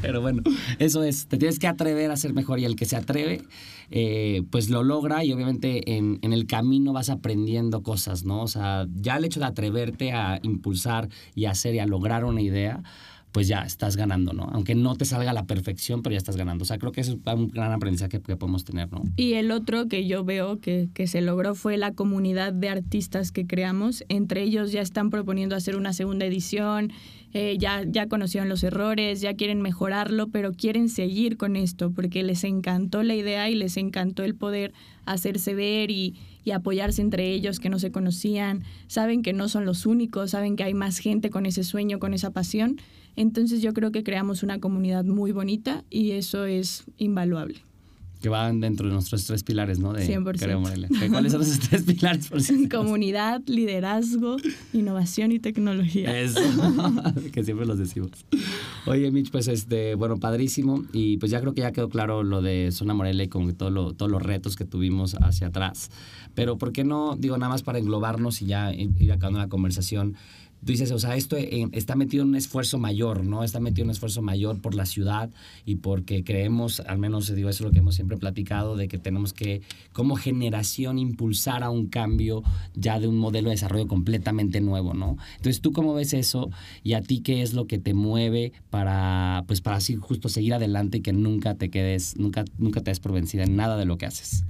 Pero 0.00 0.20
bueno, 0.20 0.42
eso 0.78 1.02
es, 1.02 1.26
te 1.26 1.38
tienes 1.38 1.58
que 1.58 1.66
atrever 1.66 2.12
a 2.12 2.16
ser 2.16 2.34
mejor 2.34 2.60
y 2.60 2.66
el 2.66 2.76
que 2.76 2.84
se 2.84 2.94
atreve, 2.94 3.42
eh, 3.90 4.42
pues 4.50 4.70
lo 4.70 4.84
logra 4.84 5.24
y 5.24 5.32
obviamente 5.32 5.96
en, 5.96 6.20
en, 6.22 6.32
el 6.32 6.46
camino 6.46 6.92
vas 6.92 7.10
aprendiendo 7.10 7.82
cosas, 7.82 8.24
¿no? 8.24 8.42
O 8.42 8.48
sea, 8.48 8.86
ya 8.94 9.16
el 9.16 9.24
hecho 9.24 9.40
de 9.40 9.46
atreverte 9.46 10.12
a 10.12 10.38
impulsar 10.42 11.08
y 11.34 11.46
hacer 11.46 11.74
y 11.74 11.80
a 11.80 11.86
lograr 11.86 12.24
una 12.24 12.42
idea, 12.42 12.82
pues 13.34 13.48
ya 13.48 13.62
estás 13.62 13.96
ganando, 13.96 14.32
¿no? 14.32 14.44
Aunque 14.52 14.76
no 14.76 14.94
te 14.94 15.04
salga 15.04 15.32
a 15.32 15.34
la 15.34 15.44
perfección, 15.44 16.04
pero 16.04 16.12
ya 16.12 16.18
estás 16.18 16.36
ganando. 16.36 16.62
O 16.62 16.66
sea, 16.66 16.78
creo 16.78 16.92
que 16.92 17.00
eso 17.00 17.18
es 17.26 17.34
un 17.34 17.48
gran 17.48 17.72
aprendizaje 17.72 18.20
que 18.20 18.36
podemos 18.36 18.64
tener, 18.64 18.92
¿no? 18.92 19.02
Y 19.16 19.32
el 19.32 19.50
otro 19.50 19.88
que 19.88 20.06
yo 20.06 20.22
veo 20.22 20.60
que, 20.60 20.88
que 20.94 21.08
se 21.08 21.20
logró 21.20 21.56
fue 21.56 21.76
la 21.76 21.90
comunidad 21.90 22.52
de 22.52 22.68
artistas 22.68 23.32
que 23.32 23.44
creamos. 23.44 24.04
Entre 24.08 24.42
ellos 24.42 24.70
ya 24.70 24.82
están 24.82 25.10
proponiendo 25.10 25.56
hacer 25.56 25.74
una 25.74 25.92
segunda 25.92 26.26
edición, 26.26 26.92
eh, 27.32 27.56
ya, 27.58 27.82
ya 27.84 28.06
conocieron 28.06 28.48
los 28.48 28.62
errores, 28.62 29.20
ya 29.20 29.34
quieren 29.34 29.60
mejorarlo, 29.60 30.28
pero 30.28 30.52
quieren 30.52 30.88
seguir 30.88 31.36
con 31.36 31.56
esto 31.56 31.90
porque 31.90 32.22
les 32.22 32.44
encantó 32.44 33.02
la 33.02 33.16
idea 33.16 33.50
y 33.50 33.56
les 33.56 33.76
encantó 33.76 34.22
el 34.22 34.36
poder 34.36 34.72
hacerse 35.06 35.54
ver 35.54 35.90
y, 35.90 36.14
y 36.44 36.52
apoyarse 36.52 37.02
entre 37.02 37.32
ellos 37.32 37.58
que 37.58 37.68
no 37.68 37.80
se 37.80 37.90
conocían. 37.90 38.62
Saben 38.86 39.22
que 39.22 39.32
no 39.32 39.48
son 39.48 39.64
los 39.64 39.86
únicos, 39.86 40.30
saben 40.30 40.54
que 40.54 40.62
hay 40.62 40.74
más 40.74 40.98
gente 40.98 41.30
con 41.30 41.46
ese 41.46 41.64
sueño, 41.64 41.98
con 41.98 42.14
esa 42.14 42.30
pasión. 42.30 42.76
Entonces 43.16 43.62
yo 43.62 43.72
creo 43.72 43.92
que 43.92 44.02
creamos 44.02 44.42
una 44.42 44.60
comunidad 44.60 45.04
muy 45.04 45.32
bonita 45.32 45.84
y 45.90 46.12
eso 46.12 46.44
es 46.44 46.84
invaluable. 46.98 47.62
Que 48.20 48.30
van 48.30 48.58
dentro 48.58 48.88
de 48.88 48.94
nuestros 48.94 49.26
tres 49.26 49.42
pilares, 49.42 49.78
¿no? 49.78 49.92
De 49.92 50.08
100%. 50.08 50.38
Creo 50.38 50.58
Morelia. 50.58 50.88
¿Cuáles 51.10 51.32
son 51.32 51.42
esos 51.42 51.58
tres 51.58 51.82
pilares? 51.82 52.28
Por 52.28 52.40
si 52.40 52.70
comunidad, 52.70 53.42
liderazgo, 53.44 54.38
innovación 54.72 55.30
y 55.30 55.40
tecnología. 55.40 56.18
Eso, 56.18 56.40
que 57.34 57.44
siempre 57.44 57.66
los 57.66 57.78
decimos. 57.78 58.12
Oye, 58.86 59.10
Mitch, 59.10 59.30
pues 59.30 59.46
este, 59.48 59.94
bueno, 59.94 60.16
padrísimo. 60.16 60.86
Y 60.94 61.18
pues 61.18 61.30
ya 61.32 61.42
creo 61.42 61.52
que 61.52 61.60
ya 61.60 61.72
quedó 61.72 61.90
claro 61.90 62.22
lo 62.22 62.40
de 62.40 62.70
Zona 62.72 62.94
Morelia 62.94 63.24
y 63.24 63.28
que 63.28 63.52
todo 63.52 63.68
lo, 63.68 63.92
todos 63.92 64.10
los 64.10 64.22
retos 64.22 64.56
que 64.56 64.64
tuvimos 64.64 65.16
hacia 65.20 65.48
atrás. 65.48 65.90
Pero 66.34 66.56
¿por 66.56 66.72
qué 66.72 66.82
no, 66.82 67.16
digo, 67.16 67.36
nada 67.36 67.50
más 67.50 67.62
para 67.62 67.78
englobarnos 67.78 68.40
y 68.40 68.46
ya 68.46 68.72
ir 68.72 69.12
acabando 69.12 69.38
la 69.38 69.48
conversación? 69.48 70.16
Tú 70.64 70.72
dices, 70.72 70.90
o 70.90 70.98
sea, 70.98 71.16
esto 71.16 71.36
eh, 71.36 71.68
está 71.72 71.94
metido 71.94 72.22
en 72.22 72.30
un 72.30 72.36
esfuerzo 72.36 72.78
mayor, 72.78 73.24
¿no? 73.24 73.44
Está 73.44 73.60
metido 73.60 73.82
en 73.82 73.88
un 73.88 73.92
esfuerzo 73.92 74.22
mayor 74.22 74.60
por 74.60 74.74
la 74.74 74.86
ciudad 74.86 75.30
y 75.64 75.76
porque 75.76 76.24
creemos, 76.24 76.80
al 76.80 76.98
menos 76.98 77.32
digo, 77.34 77.48
eso 77.48 77.64
es 77.64 77.66
lo 77.68 77.72
que 77.72 77.78
hemos 77.78 77.94
siempre 77.94 78.16
platicado, 78.16 78.76
de 78.76 78.88
que 78.88 78.98
tenemos 78.98 79.32
que, 79.32 79.62
como 79.92 80.16
generación, 80.16 80.98
impulsar 80.98 81.62
a 81.62 81.70
un 81.70 81.86
cambio 81.86 82.42
ya 82.74 82.98
de 82.98 83.08
un 83.08 83.18
modelo 83.18 83.50
de 83.50 83.56
desarrollo 83.56 83.86
completamente 83.86 84.60
nuevo, 84.60 84.94
¿no? 84.94 85.16
Entonces, 85.36 85.60
¿tú 85.60 85.72
cómo 85.72 85.94
ves 85.94 86.14
eso? 86.14 86.50
Y 86.82 86.94
a 86.94 87.02
ti, 87.02 87.20
¿qué 87.20 87.42
es 87.42 87.52
lo 87.52 87.66
que 87.66 87.78
te 87.78 87.94
mueve 87.94 88.52
para, 88.70 89.44
pues, 89.46 89.60
para 89.60 89.76
así 89.76 89.96
justo 89.96 90.28
seguir 90.28 90.54
adelante 90.54 90.98
y 90.98 91.00
que 91.00 91.12
nunca 91.12 91.54
te 91.54 91.70
quedes, 91.70 92.16
nunca, 92.16 92.44
nunca 92.58 92.80
te 92.80 92.90
des 92.90 93.00
por 93.00 93.12
vencida 93.12 93.44
en 93.44 93.56
nada 93.56 93.76
de 93.76 93.84
lo 93.84 93.98
que 93.98 94.06
haces? 94.06 94.44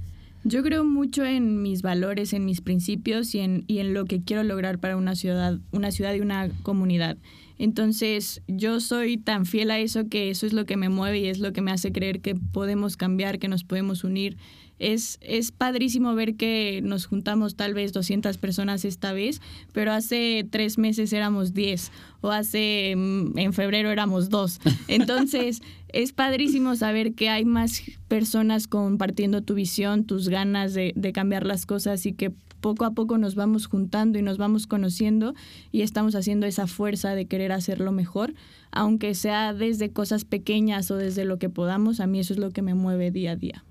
Yo 0.47 0.61
creo 0.61 0.83
mucho 0.83 1.25
en 1.25 1.63
mis 1.63 1.81
valores, 1.81 2.31
en 2.31 2.45
mis 2.45 2.61
principios 2.61 3.33
y 3.33 3.39
en, 3.39 3.63
y 3.65 3.79
en 3.79 3.95
lo 3.95 4.05
que 4.05 4.21
quiero 4.21 4.43
lograr 4.43 4.77
para 4.77 4.95
una 4.95 5.15
ciudad, 5.15 5.57
una 5.71 5.89
ciudad 5.89 6.13
y 6.13 6.19
una 6.19 6.49
comunidad. 6.61 7.17
Entonces, 7.57 8.43
yo 8.47 8.79
soy 8.79 9.17
tan 9.17 9.47
fiel 9.47 9.71
a 9.71 9.79
eso 9.79 10.07
que 10.07 10.29
eso 10.29 10.45
es 10.45 10.53
lo 10.53 10.67
que 10.67 10.77
me 10.77 10.87
mueve 10.87 11.17
y 11.17 11.25
es 11.29 11.39
lo 11.39 11.51
que 11.51 11.63
me 11.63 11.71
hace 11.71 11.91
creer 11.91 12.21
que 12.21 12.35
podemos 12.35 12.95
cambiar, 12.95 13.39
que 13.39 13.47
nos 13.47 13.63
podemos 13.63 14.03
unir. 14.03 14.37
Es, 14.79 15.17
es 15.21 15.51
padrísimo 15.51 16.15
ver 16.15 16.35
que 16.35 16.81
nos 16.83 17.05
juntamos 17.05 17.55
tal 17.55 17.73
vez 17.73 17.93
200 17.93 18.37
personas 18.37 18.85
esta 18.85 19.13
vez, 19.13 19.41
pero 19.71 19.93
hace 19.93 20.45
tres 20.49 20.77
meses 20.77 21.13
éramos 21.13 21.53
10 21.53 21.91
o 22.21 22.31
hace 22.31 22.93
mm, 22.95 23.37
en 23.37 23.53
febrero 23.53 23.89
éramos 23.91 24.29
dos. 24.29 24.59
Entonces, 24.87 25.61
es 25.89 26.11
padrísimo 26.11 26.75
saber 26.75 27.13
que 27.13 27.29
hay 27.29 27.45
más 27.45 27.81
personas 28.07 28.67
compartiendo 28.67 29.41
tu 29.41 29.53
visión, 29.53 30.05
tus 30.05 30.29
ganas 30.29 30.73
de, 30.73 30.91
de 30.95 31.13
cambiar 31.13 31.45
las 31.45 31.65
cosas 31.65 32.05
y 32.05 32.13
que 32.13 32.33
poco 32.65 32.85
a 32.85 32.95
poco 32.95 33.19
nos 33.19 33.35
vamos 33.35 33.67
juntando 33.67 34.17
y 34.17 34.23
nos 34.23 34.39
vamos 34.39 34.65
conociendo 34.65 35.35
y 35.71 35.83
estamos 35.83 36.15
haciendo 36.15 36.47
esa 36.47 36.65
fuerza 36.65 37.13
de 37.13 37.27
querer 37.27 37.51
hacerlo 37.51 37.91
mejor, 37.91 38.33
aunque 38.71 39.13
sea 39.13 39.53
desde 39.53 39.91
cosas 39.91 40.25
pequeñas 40.25 40.89
o 40.89 40.97
desde 40.97 41.25
lo 41.25 41.37
que 41.37 41.49
podamos, 41.49 41.99
a 41.99 42.07
mí 42.07 42.19
eso 42.19 42.33
es 42.33 42.39
lo 42.39 42.49
que 42.49 42.63
me 42.63 42.73
mueve 42.73 43.11
día 43.11 43.33
a 43.33 43.35
día. 43.35 43.63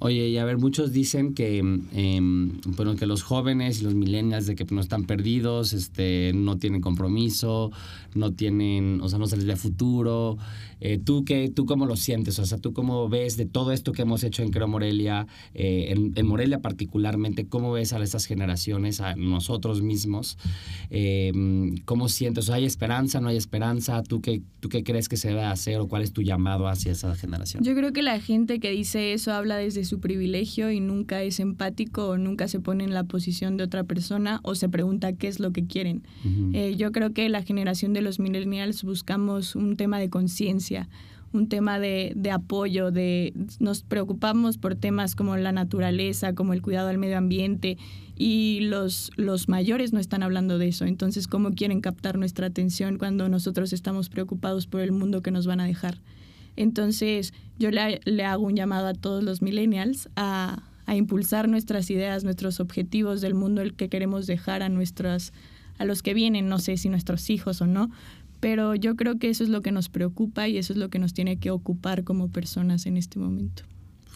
Oye, 0.00 0.28
y 0.28 0.38
a 0.38 0.44
ver, 0.44 0.58
muchos 0.58 0.92
dicen 0.92 1.34
que, 1.34 1.58
eh, 1.92 2.20
bueno, 2.66 2.94
que 2.94 3.06
los 3.06 3.22
jóvenes 3.22 3.80
y 3.80 3.84
los 3.84 3.94
millennials 3.94 4.46
de 4.46 4.54
que 4.54 4.64
no 4.70 4.80
están 4.80 5.04
perdidos, 5.04 5.72
este, 5.72 6.32
no 6.34 6.56
tienen 6.56 6.80
compromiso, 6.80 7.72
no 8.14 8.32
tienen, 8.32 9.00
o 9.02 9.08
sea, 9.08 9.18
no 9.18 9.26
se 9.26 9.36
les 9.36 9.46
ve 9.46 9.56
futuro. 9.56 10.38
Eh, 10.80 10.98
¿tú, 10.98 11.24
qué, 11.24 11.50
¿Tú 11.52 11.66
cómo 11.66 11.86
lo 11.86 11.96
sientes? 11.96 12.38
O 12.38 12.46
sea, 12.46 12.58
¿tú 12.58 12.72
cómo 12.72 13.08
ves 13.08 13.36
de 13.36 13.46
todo 13.46 13.72
esto 13.72 13.92
que 13.92 14.02
hemos 14.02 14.22
hecho 14.22 14.42
en 14.42 14.50
Creo 14.50 14.68
Morelia, 14.68 15.26
eh, 15.54 15.86
en, 15.90 16.12
en, 16.14 16.26
Morelia 16.26 16.60
particularmente, 16.60 17.48
cómo 17.48 17.72
ves 17.72 17.92
a 17.92 18.02
estas 18.02 18.26
generaciones, 18.26 19.00
a 19.00 19.16
nosotros 19.16 19.82
mismos? 19.82 20.38
Eh, 20.90 21.32
¿Cómo 21.84 22.08
sientes? 22.08 22.48
O 22.48 22.54
¿hay 22.54 22.64
esperanza, 22.64 23.20
no 23.20 23.28
hay 23.28 23.36
esperanza? 23.36 24.02
¿Tú 24.02 24.20
qué, 24.20 24.42
¿Tú 24.60 24.68
qué 24.68 24.84
crees 24.84 25.08
que 25.08 25.16
se 25.16 25.28
debe 25.28 25.42
hacer 25.42 25.80
o 25.80 25.88
cuál 25.88 26.02
es 26.02 26.12
tu 26.12 26.22
llamado 26.22 26.68
hacia 26.68 26.92
esa 26.92 27.14
generación? 27.16 27.64
Yo 27.64 27.74
creo 27.74 27.92
que 27.92 28.02
la 28.02 28.20
gente 28.20 28.60
que 28.60 28.70
dice 28.70 29.12
eso 29.12 29.32
habla 29.32 29.56
desde 29.56 29.84
su 29.88 30.00
privilegio 30.00 30.70
y 30.70 30.80
nunca 30.80 31.22
es 31.22 31.40
empático 31.40 32.08
o 32.08 32.18
nunca 32.18 32.46
se 32.46 32.60
pone 32.60 32.84
en 32.84 32.94
la 32.94 33.04
posición 33.04 33.56
de 33.56 33.64
otra 33.64 33.84
persona 33.84 34.40
o 34.42 34.54
se 34.54 34.68
pregunta 34.68 35.12
qué 35.12 35.28
es 35.28 35.40
lo 35.40 35.52
que 35.52 35.66
quieren. 35.66 36.02
Uh 36.24 36.28
-huh. 36.28 36.50
eh, 36.54 36.76
yo 36.76 36.92
creo 36.92 37.12
que 37.12 37.28
la 37.28 37.42
generación 37.42 37.92
de 37.92 38.02
los 38.02 38.20
millennials 38.20 38.84
buscamos 38.84 39.56
un 39.56 39.76
tema 39.76 39.98
de 39.98 40.08
conciencia, 40.08 40.88
un 41.32 41.48
tema 41.48 41.78
de, 41.78 42.12
de, 42.16 42.30
apoyo, 42.30 42.90
de 42.90 43.32
nos 43.60 43.82
preocupamos 43.82 44.56
por 44.56 44.74
temas 44.74 45.14
como 45.14 45.36
la 45.36 45.52
naturaleza, 45.52 46.34
como 46.34 46.52
el 46.52 46.62
cuidado 46.62 46.88
al 46.88 46.98
medio 46.98 47.18
ambiente 47.18 47.76
y 48.16 48.60
los, 48.62 49.12
los 49.16 49.48
mayores 49.48 49.92
no 49.92 50.00
están 50.00 50.22
hablando 50.22 50.58
de 50.58 50.68
eso. 50.68 50.84
Entonces, 50.84 51.28
¿cómo 51.28 51.52
quieren 51.52 51.80
captar 51.80 52.18
nuestra 52.18 52.46
atención 52.46 52.98
cuando 52.98 53.28
nosotros 53.28 53.72
estamos 53.72 54.08
preocupados 54.08 54.66
por 54.66 54.80
el 54.80 54.92
mundo 54.92 55.22
que 55.22 55.30
nos 55.30 55.46
van 55.46 55.60
a 55.60 55.66
dejar? 55.66 55.98
Entonces, 56.58 57.32
yo 57.56 57.70
le, 57.70 58.24
hago 58.24 58.44
un 58.44 58.56
llamado 58.56 58.88
a 58.88 58.92
todos 58.92 59.22
los 59.22 59.42
millennials 59.42 60.08
a, 60.16 60.64
a, 60.86 60.96
impulsar 60.96 61.48
nuestras 61.48 61.88
ideas, 61.88 62.24
nuestros 62.24 62.58
objetivos 62.58 63.20
del 63.20 63.34
mundo 63.34 63.62
el 63.62 63.74
que 63.74 63.88
queremos 63.88 64.26
dejar 64.26 64.64
a 64.64 64.68
nuestras 64.68 65.32
a 65.78 65.84
los 65.84 66.02
que 66.02 66.14
vienen, 66.14 66.48
no 66.48 66.58
sé 66.58 66.76
si 66.76 66.88
nuestros 66.88 67.30
hijos 67.30 67.60
o 67.62 67.68
no, 67.68 67.90
pero 68.40 68.74
yo 68.74 68.96
creo 68.96 69.20
que 69.20 69.30
eso 69.30 69.44
es 69.44 69.50
lo 69.50 69.62
que 69.62 69.70
nos 69.70 69.88
preocupa 69.88 70.48
y 70.48 70.58
eso 70.58 70.72
es 70.72 70.78
lo 70.80 70.88
que 70.88 70.98
nos 70.98 71.14
tiene 71.14 71.38
que 71.38 71.52
ocupar 71.52 72.02
como 72.02 72.32
personas 72.32 72.86
en 72.86 72.96
este 72.96 73.20
momento. 73.20 73.62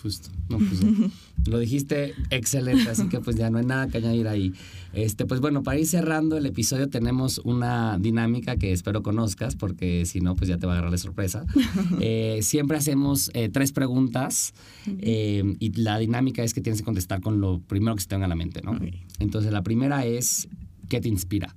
Justo, 0.03 0.31
no, 0.49 0.59
pues, 0.59 0.81
lo 1.47 1.61
dijiste 1.61 2.15
excelente, 2.31 2.91
así 2.91 3.09
que 3.09 3.21
pues 3.21 3.37
ya 3.37 3.51
no 3.51 3.59
hay 3.59 3.65
nada 3.65 3.87
que 3.87 3.99
añadir 3.99 4.27
ahí. 4.27 4.53
Este, 4.93 5.27
pues 5.27 5.41
bueno, 5.41 5.63
para 5.63 5.79
ir 5.79 5.87
cerrando 5.87 6.37
el 6.37 6.45
episodio 6.45 6.89
tenemos 6.89 7.39
una 7.45 7.99
dinámica 7.99 8.57
que 8.57 8.73
espero 8.73 9.03
conozcas, 9.03 9.55
porque 9.55 10.05
si 10.05 10.21
no, 10.21 10.35
pues 10.35 10.49
ya 10.49 10.59
te 10.59 10.67
va 10.67 10.73
a 10.73 10.77
agarrar 10.77 10.91
de 10.93 10.99
sorpresa. 10.99 11.45
Eh, 12.01 12.41
siempre 12.43 12.77
hacemos 12.77 13.31
eh, 13.35 13.49
tres 13.49 13.71
preguntas 13.73 14.55
eh, 14.87 15.57
y 15.61 15.73
la 15.81 15.99
dinámica 15.99 16.43
es 16.43 16.53
que 16.53 16.61
tienes 16.61 16.81
que 16.81 16.85
contestar 16.85 17.21
con 17.21 17.41
lo 17.41 17.61
primero 17.61 17.95
que 17.95 18.03
se 18.03 18.09
te 18.09 18.17
venga 18.17 18.27
a 18.27 18.29
la 18.29 18.35
mente, 18.35 18.61
¿no? 18.63 18.73
Okay. 18.73 19.05
Entonces 19.19 19.53
la 19.53 19.63
primera 19.63 20.05
es, 20.05 20.49
¿qué 20.89 21.01
te 21.01 21.09
inspira? 21.09 21.55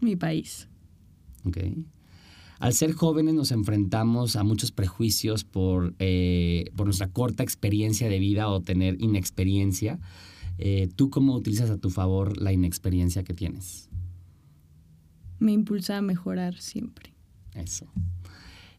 Mi 0.00 0.16
país. 0.16 0.68
Ok. 1.44 1.58
Al 2.62 2.74
ser 2.74 2.92
jóvenes 2.92 3.34
nos 3.34 3.50
enfrentamos 3.50 4.36
a 4.36 4.44
muchos 4.44 4.70
prejuicios 4.70 5.42
por, 5.42 5.96
eh, 5.98 6.70
por 6.76 6.86
nuestra 6.86 7.08
corta 7.08 7.42
experiencia 7.42 8.08
de 8.08 8.20
vida 8.20 8.48
o 8.48 8.60
tener 8.60 9.02
inexperiencia. 9.02 9.98
Eh, 10.58 10.88
¿Tú 10.94 11.10
cómo 11.10 11.34
utilizas 11.34 11.70
a 11.70 11.78
tu 11.78 11.90
favor 11.90 12.40
la 12.40 12.52
inexperiencia 12.52 13.24
que 13.24 13.34
tienes? 13.34 13.88
Me 15.40 15.50
impulsa 15.50 15.98
a 15.98 16.02
mejorar 16.02 16.56
siempre. 16.60 17.12
Eso. 17.56 17.86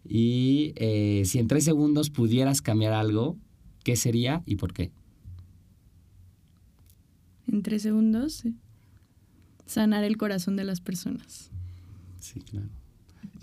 Y 0.06 0.72
eh, 0.78 1.24
si 1.26 1.39
en 1.39 1.50
tres 1.50 1.65
segundos 1.65 2.10
pudieras 2.10 2.62
cambiar 2.62 2.93
algo, 2.93 3.38
¿qué 3.84 3.98
sería 3.98 4.43
y 4.46 4.56
por 4.56 4.72
qué? 4.72 4.93
En 7.48 7.62
tres 7.63 7.82
segundos, 7.82 8.43
sanar 9.65 10.06
el 10.06 10.15
corazón 10.15 10.56
de 10.56 10.63
las 10.63 10.80
personas. 10.80 11.52
Sí, 12.22 12.39
claro. 12.39 12.69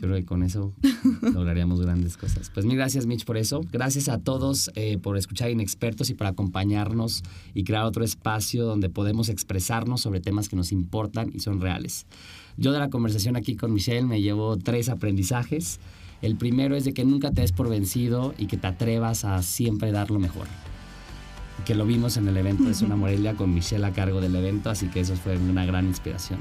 Yo 0.00 0.08
creo 0.08 0.18
que 0.18 0.24
con 0.24 0.42
eso 0.42 0.72
lograríamos 1.22 1.80
grandes 1.80 2.16
cosas. 2.16 2.50
Pues 2.54 2.64
mil 2.64 2.76
gracias, 2.76 3.04
Mitch, 3.04 3.26
por 3.26 3.36
eso. 3.36 3.60
Gracias 3.70 4.08
a 4.08 4.18
todos 4.18 4.70
eh, 4.74 4.96
por 4.96 5.18
escuchar 5.18 5.50
Inexpertos 5.50 6.08
y 6.08 6.14
por 6.14 6.26
acompañarnos 6.26 7.22
y 7.52 7.64
crear 7.64 7.84
otro 7.84 8.02
espacio 8.02 8.64
donde 8.64 8.88
podemos 8.88 9.28
expresarnos 9.28 10.00
sobre 10.00 10.20
temas 10.20 10.48
que 10.48 10.56
nos 10.56 10.72
importan 10.72 11.30
y 11.34 11.40
son 11.40 11.60
reales. 11.60 12.06
Yo 12.56 12.72
de 12.72 12.78
la 12.78 12.88
conversación 12.88 13.36
aquí 13.36 13.56
con 13.56 13.74
Michelle 13.74 14.06
me 14.06 14.22
llevo 14.22 14.56
tres 14.56 14.88
aprendizajes. 14.88 15.80
El 16.22 16.36
primero 16.36 16.76
es 16.76 16.84
de 16.84 16.94
que 16.94 17.04
nunca 17.04 17.30
te 17.30 17.42
des 17.42 17.52
por 17.52 17.68
vencido 17.68 18.34
y 18.38 18.46
que 18.46 18.56
te 18.56 18.68
atrevas 18.68 19.26
a 19.26 19.42
siempre 19.42 19.92
dar 19.92 20.10
lo 20.10 20.18
mejor. 20.18 20.46
Que 21.66 21.74
lo 21.74 21.84
vimos 21.84 22.16
en 22.16 22.26
el 22.26 22.38
evento 22.38 22.64
de 22.64 22.72
Zona 22.72 22.96
Morelia 22.96 23.34
con 23.34 23.52
Michelle 23.52 23.84
a 23.84 23.92
cargo 23.92 24.22
del 24.22 24.34
evento, 24.34 24.70
así 24.70 24.88
que 24.88 25.00
eso 25.00 25.14
fue 25.14 25.36
una 25.36 25.66
gran 25.66 25.86
inspiración. 25.86 26.40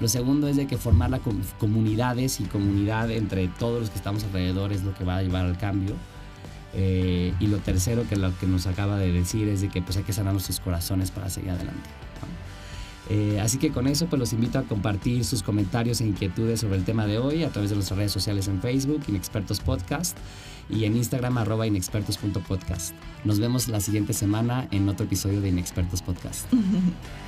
Lo 0.00 0.08
segundo 0.08 0.48
es 0.48 0.56
de 0.56 0.66
que 0.66 0.76
formar 0.76 1.10
las 1.10 1.20
comunidades 1.58 2.40
y 2.40 2.44
comunidad 2.44 3.10
entre 3.10 3.48
todos 3.48 3.80
los 3.80 3.90
que 3.90 3.96
estamos 3.96 4.24
alrededor 4.24 4.72
es 4.72 4.84
lo 4.84 4.94
que 4.94 5.04
va 5.04 5.16
a 5.16 5.22
llevar 5.22 5.44
al 5.44 5.58
cambio. 5.58 5.94
Eh, 6.74 7.32
y 7.40 7.46
lo 7.46 7.58
tercero 7.58 8.06
que 8.08 8.16
lo 8.16 8.36
que 8.38 8.46
nos 8.46 8.66
acaba 8.66 8.98
de 8.98 9.10
decir 9.10 9.48
es 9.48 9.62
de 9.62 9.68
que 9.68 9.82
pues 9.82 9.96
hay 9.96 10.04
que 10.04 10.12
sanar 10.12 10.34
nuestros 10.34 10.60
corazones 10.60 11.10
para 11.10 11.30
seguir 11.30 11.50
adelante. 11.50 11.88
Eh, 13.10 13.40
así 13.40 13.56
que 13.56 13.70
con 13.70 13.86
eso 13.86 14.06
pues 14.06 14.20
los 14.20 14.32
invito 14.34 14.58
a 14.58 14.64
compartir 14.64 15.24
sus 15.24 15.42
comentarios 15.42 16.02
e 16.02 16.06
inquietudes 16.06 16.60
sobre 16.60 16.76
el 16.76 16.84
tema 16.84 17.06
de 17.06 17.18
hoy 17.18 17.42
a 17.42 17.48
través 17.48 17.70
de 17.70 17.76
nuestras 17.76 17.96
redes 17.96 18.12
sociales 18.12 18.48
en 18.48 18.60
Facebook, 18.60 19.02
Inexpertos 19.08 19.60
Podcast 19.60 20.16
y 20.68 20.84
en 20.84 20.94
Instagram 20.94 21.38
arroba 21.38 21.66
inexpertos.podcast. 21.66 22.94
Nos 23.24 23.40
vemos 23.40 23.68
la 23.68 23.80
siguiente 23.80 24.12
semana 24.12 24.68
en 24.70 24.88
otro 24.90 25.06
episodio 25.06 25.40
de 25.40 25.48
Inexpertos 25.48 26.02
Podcast. 26.02 26.46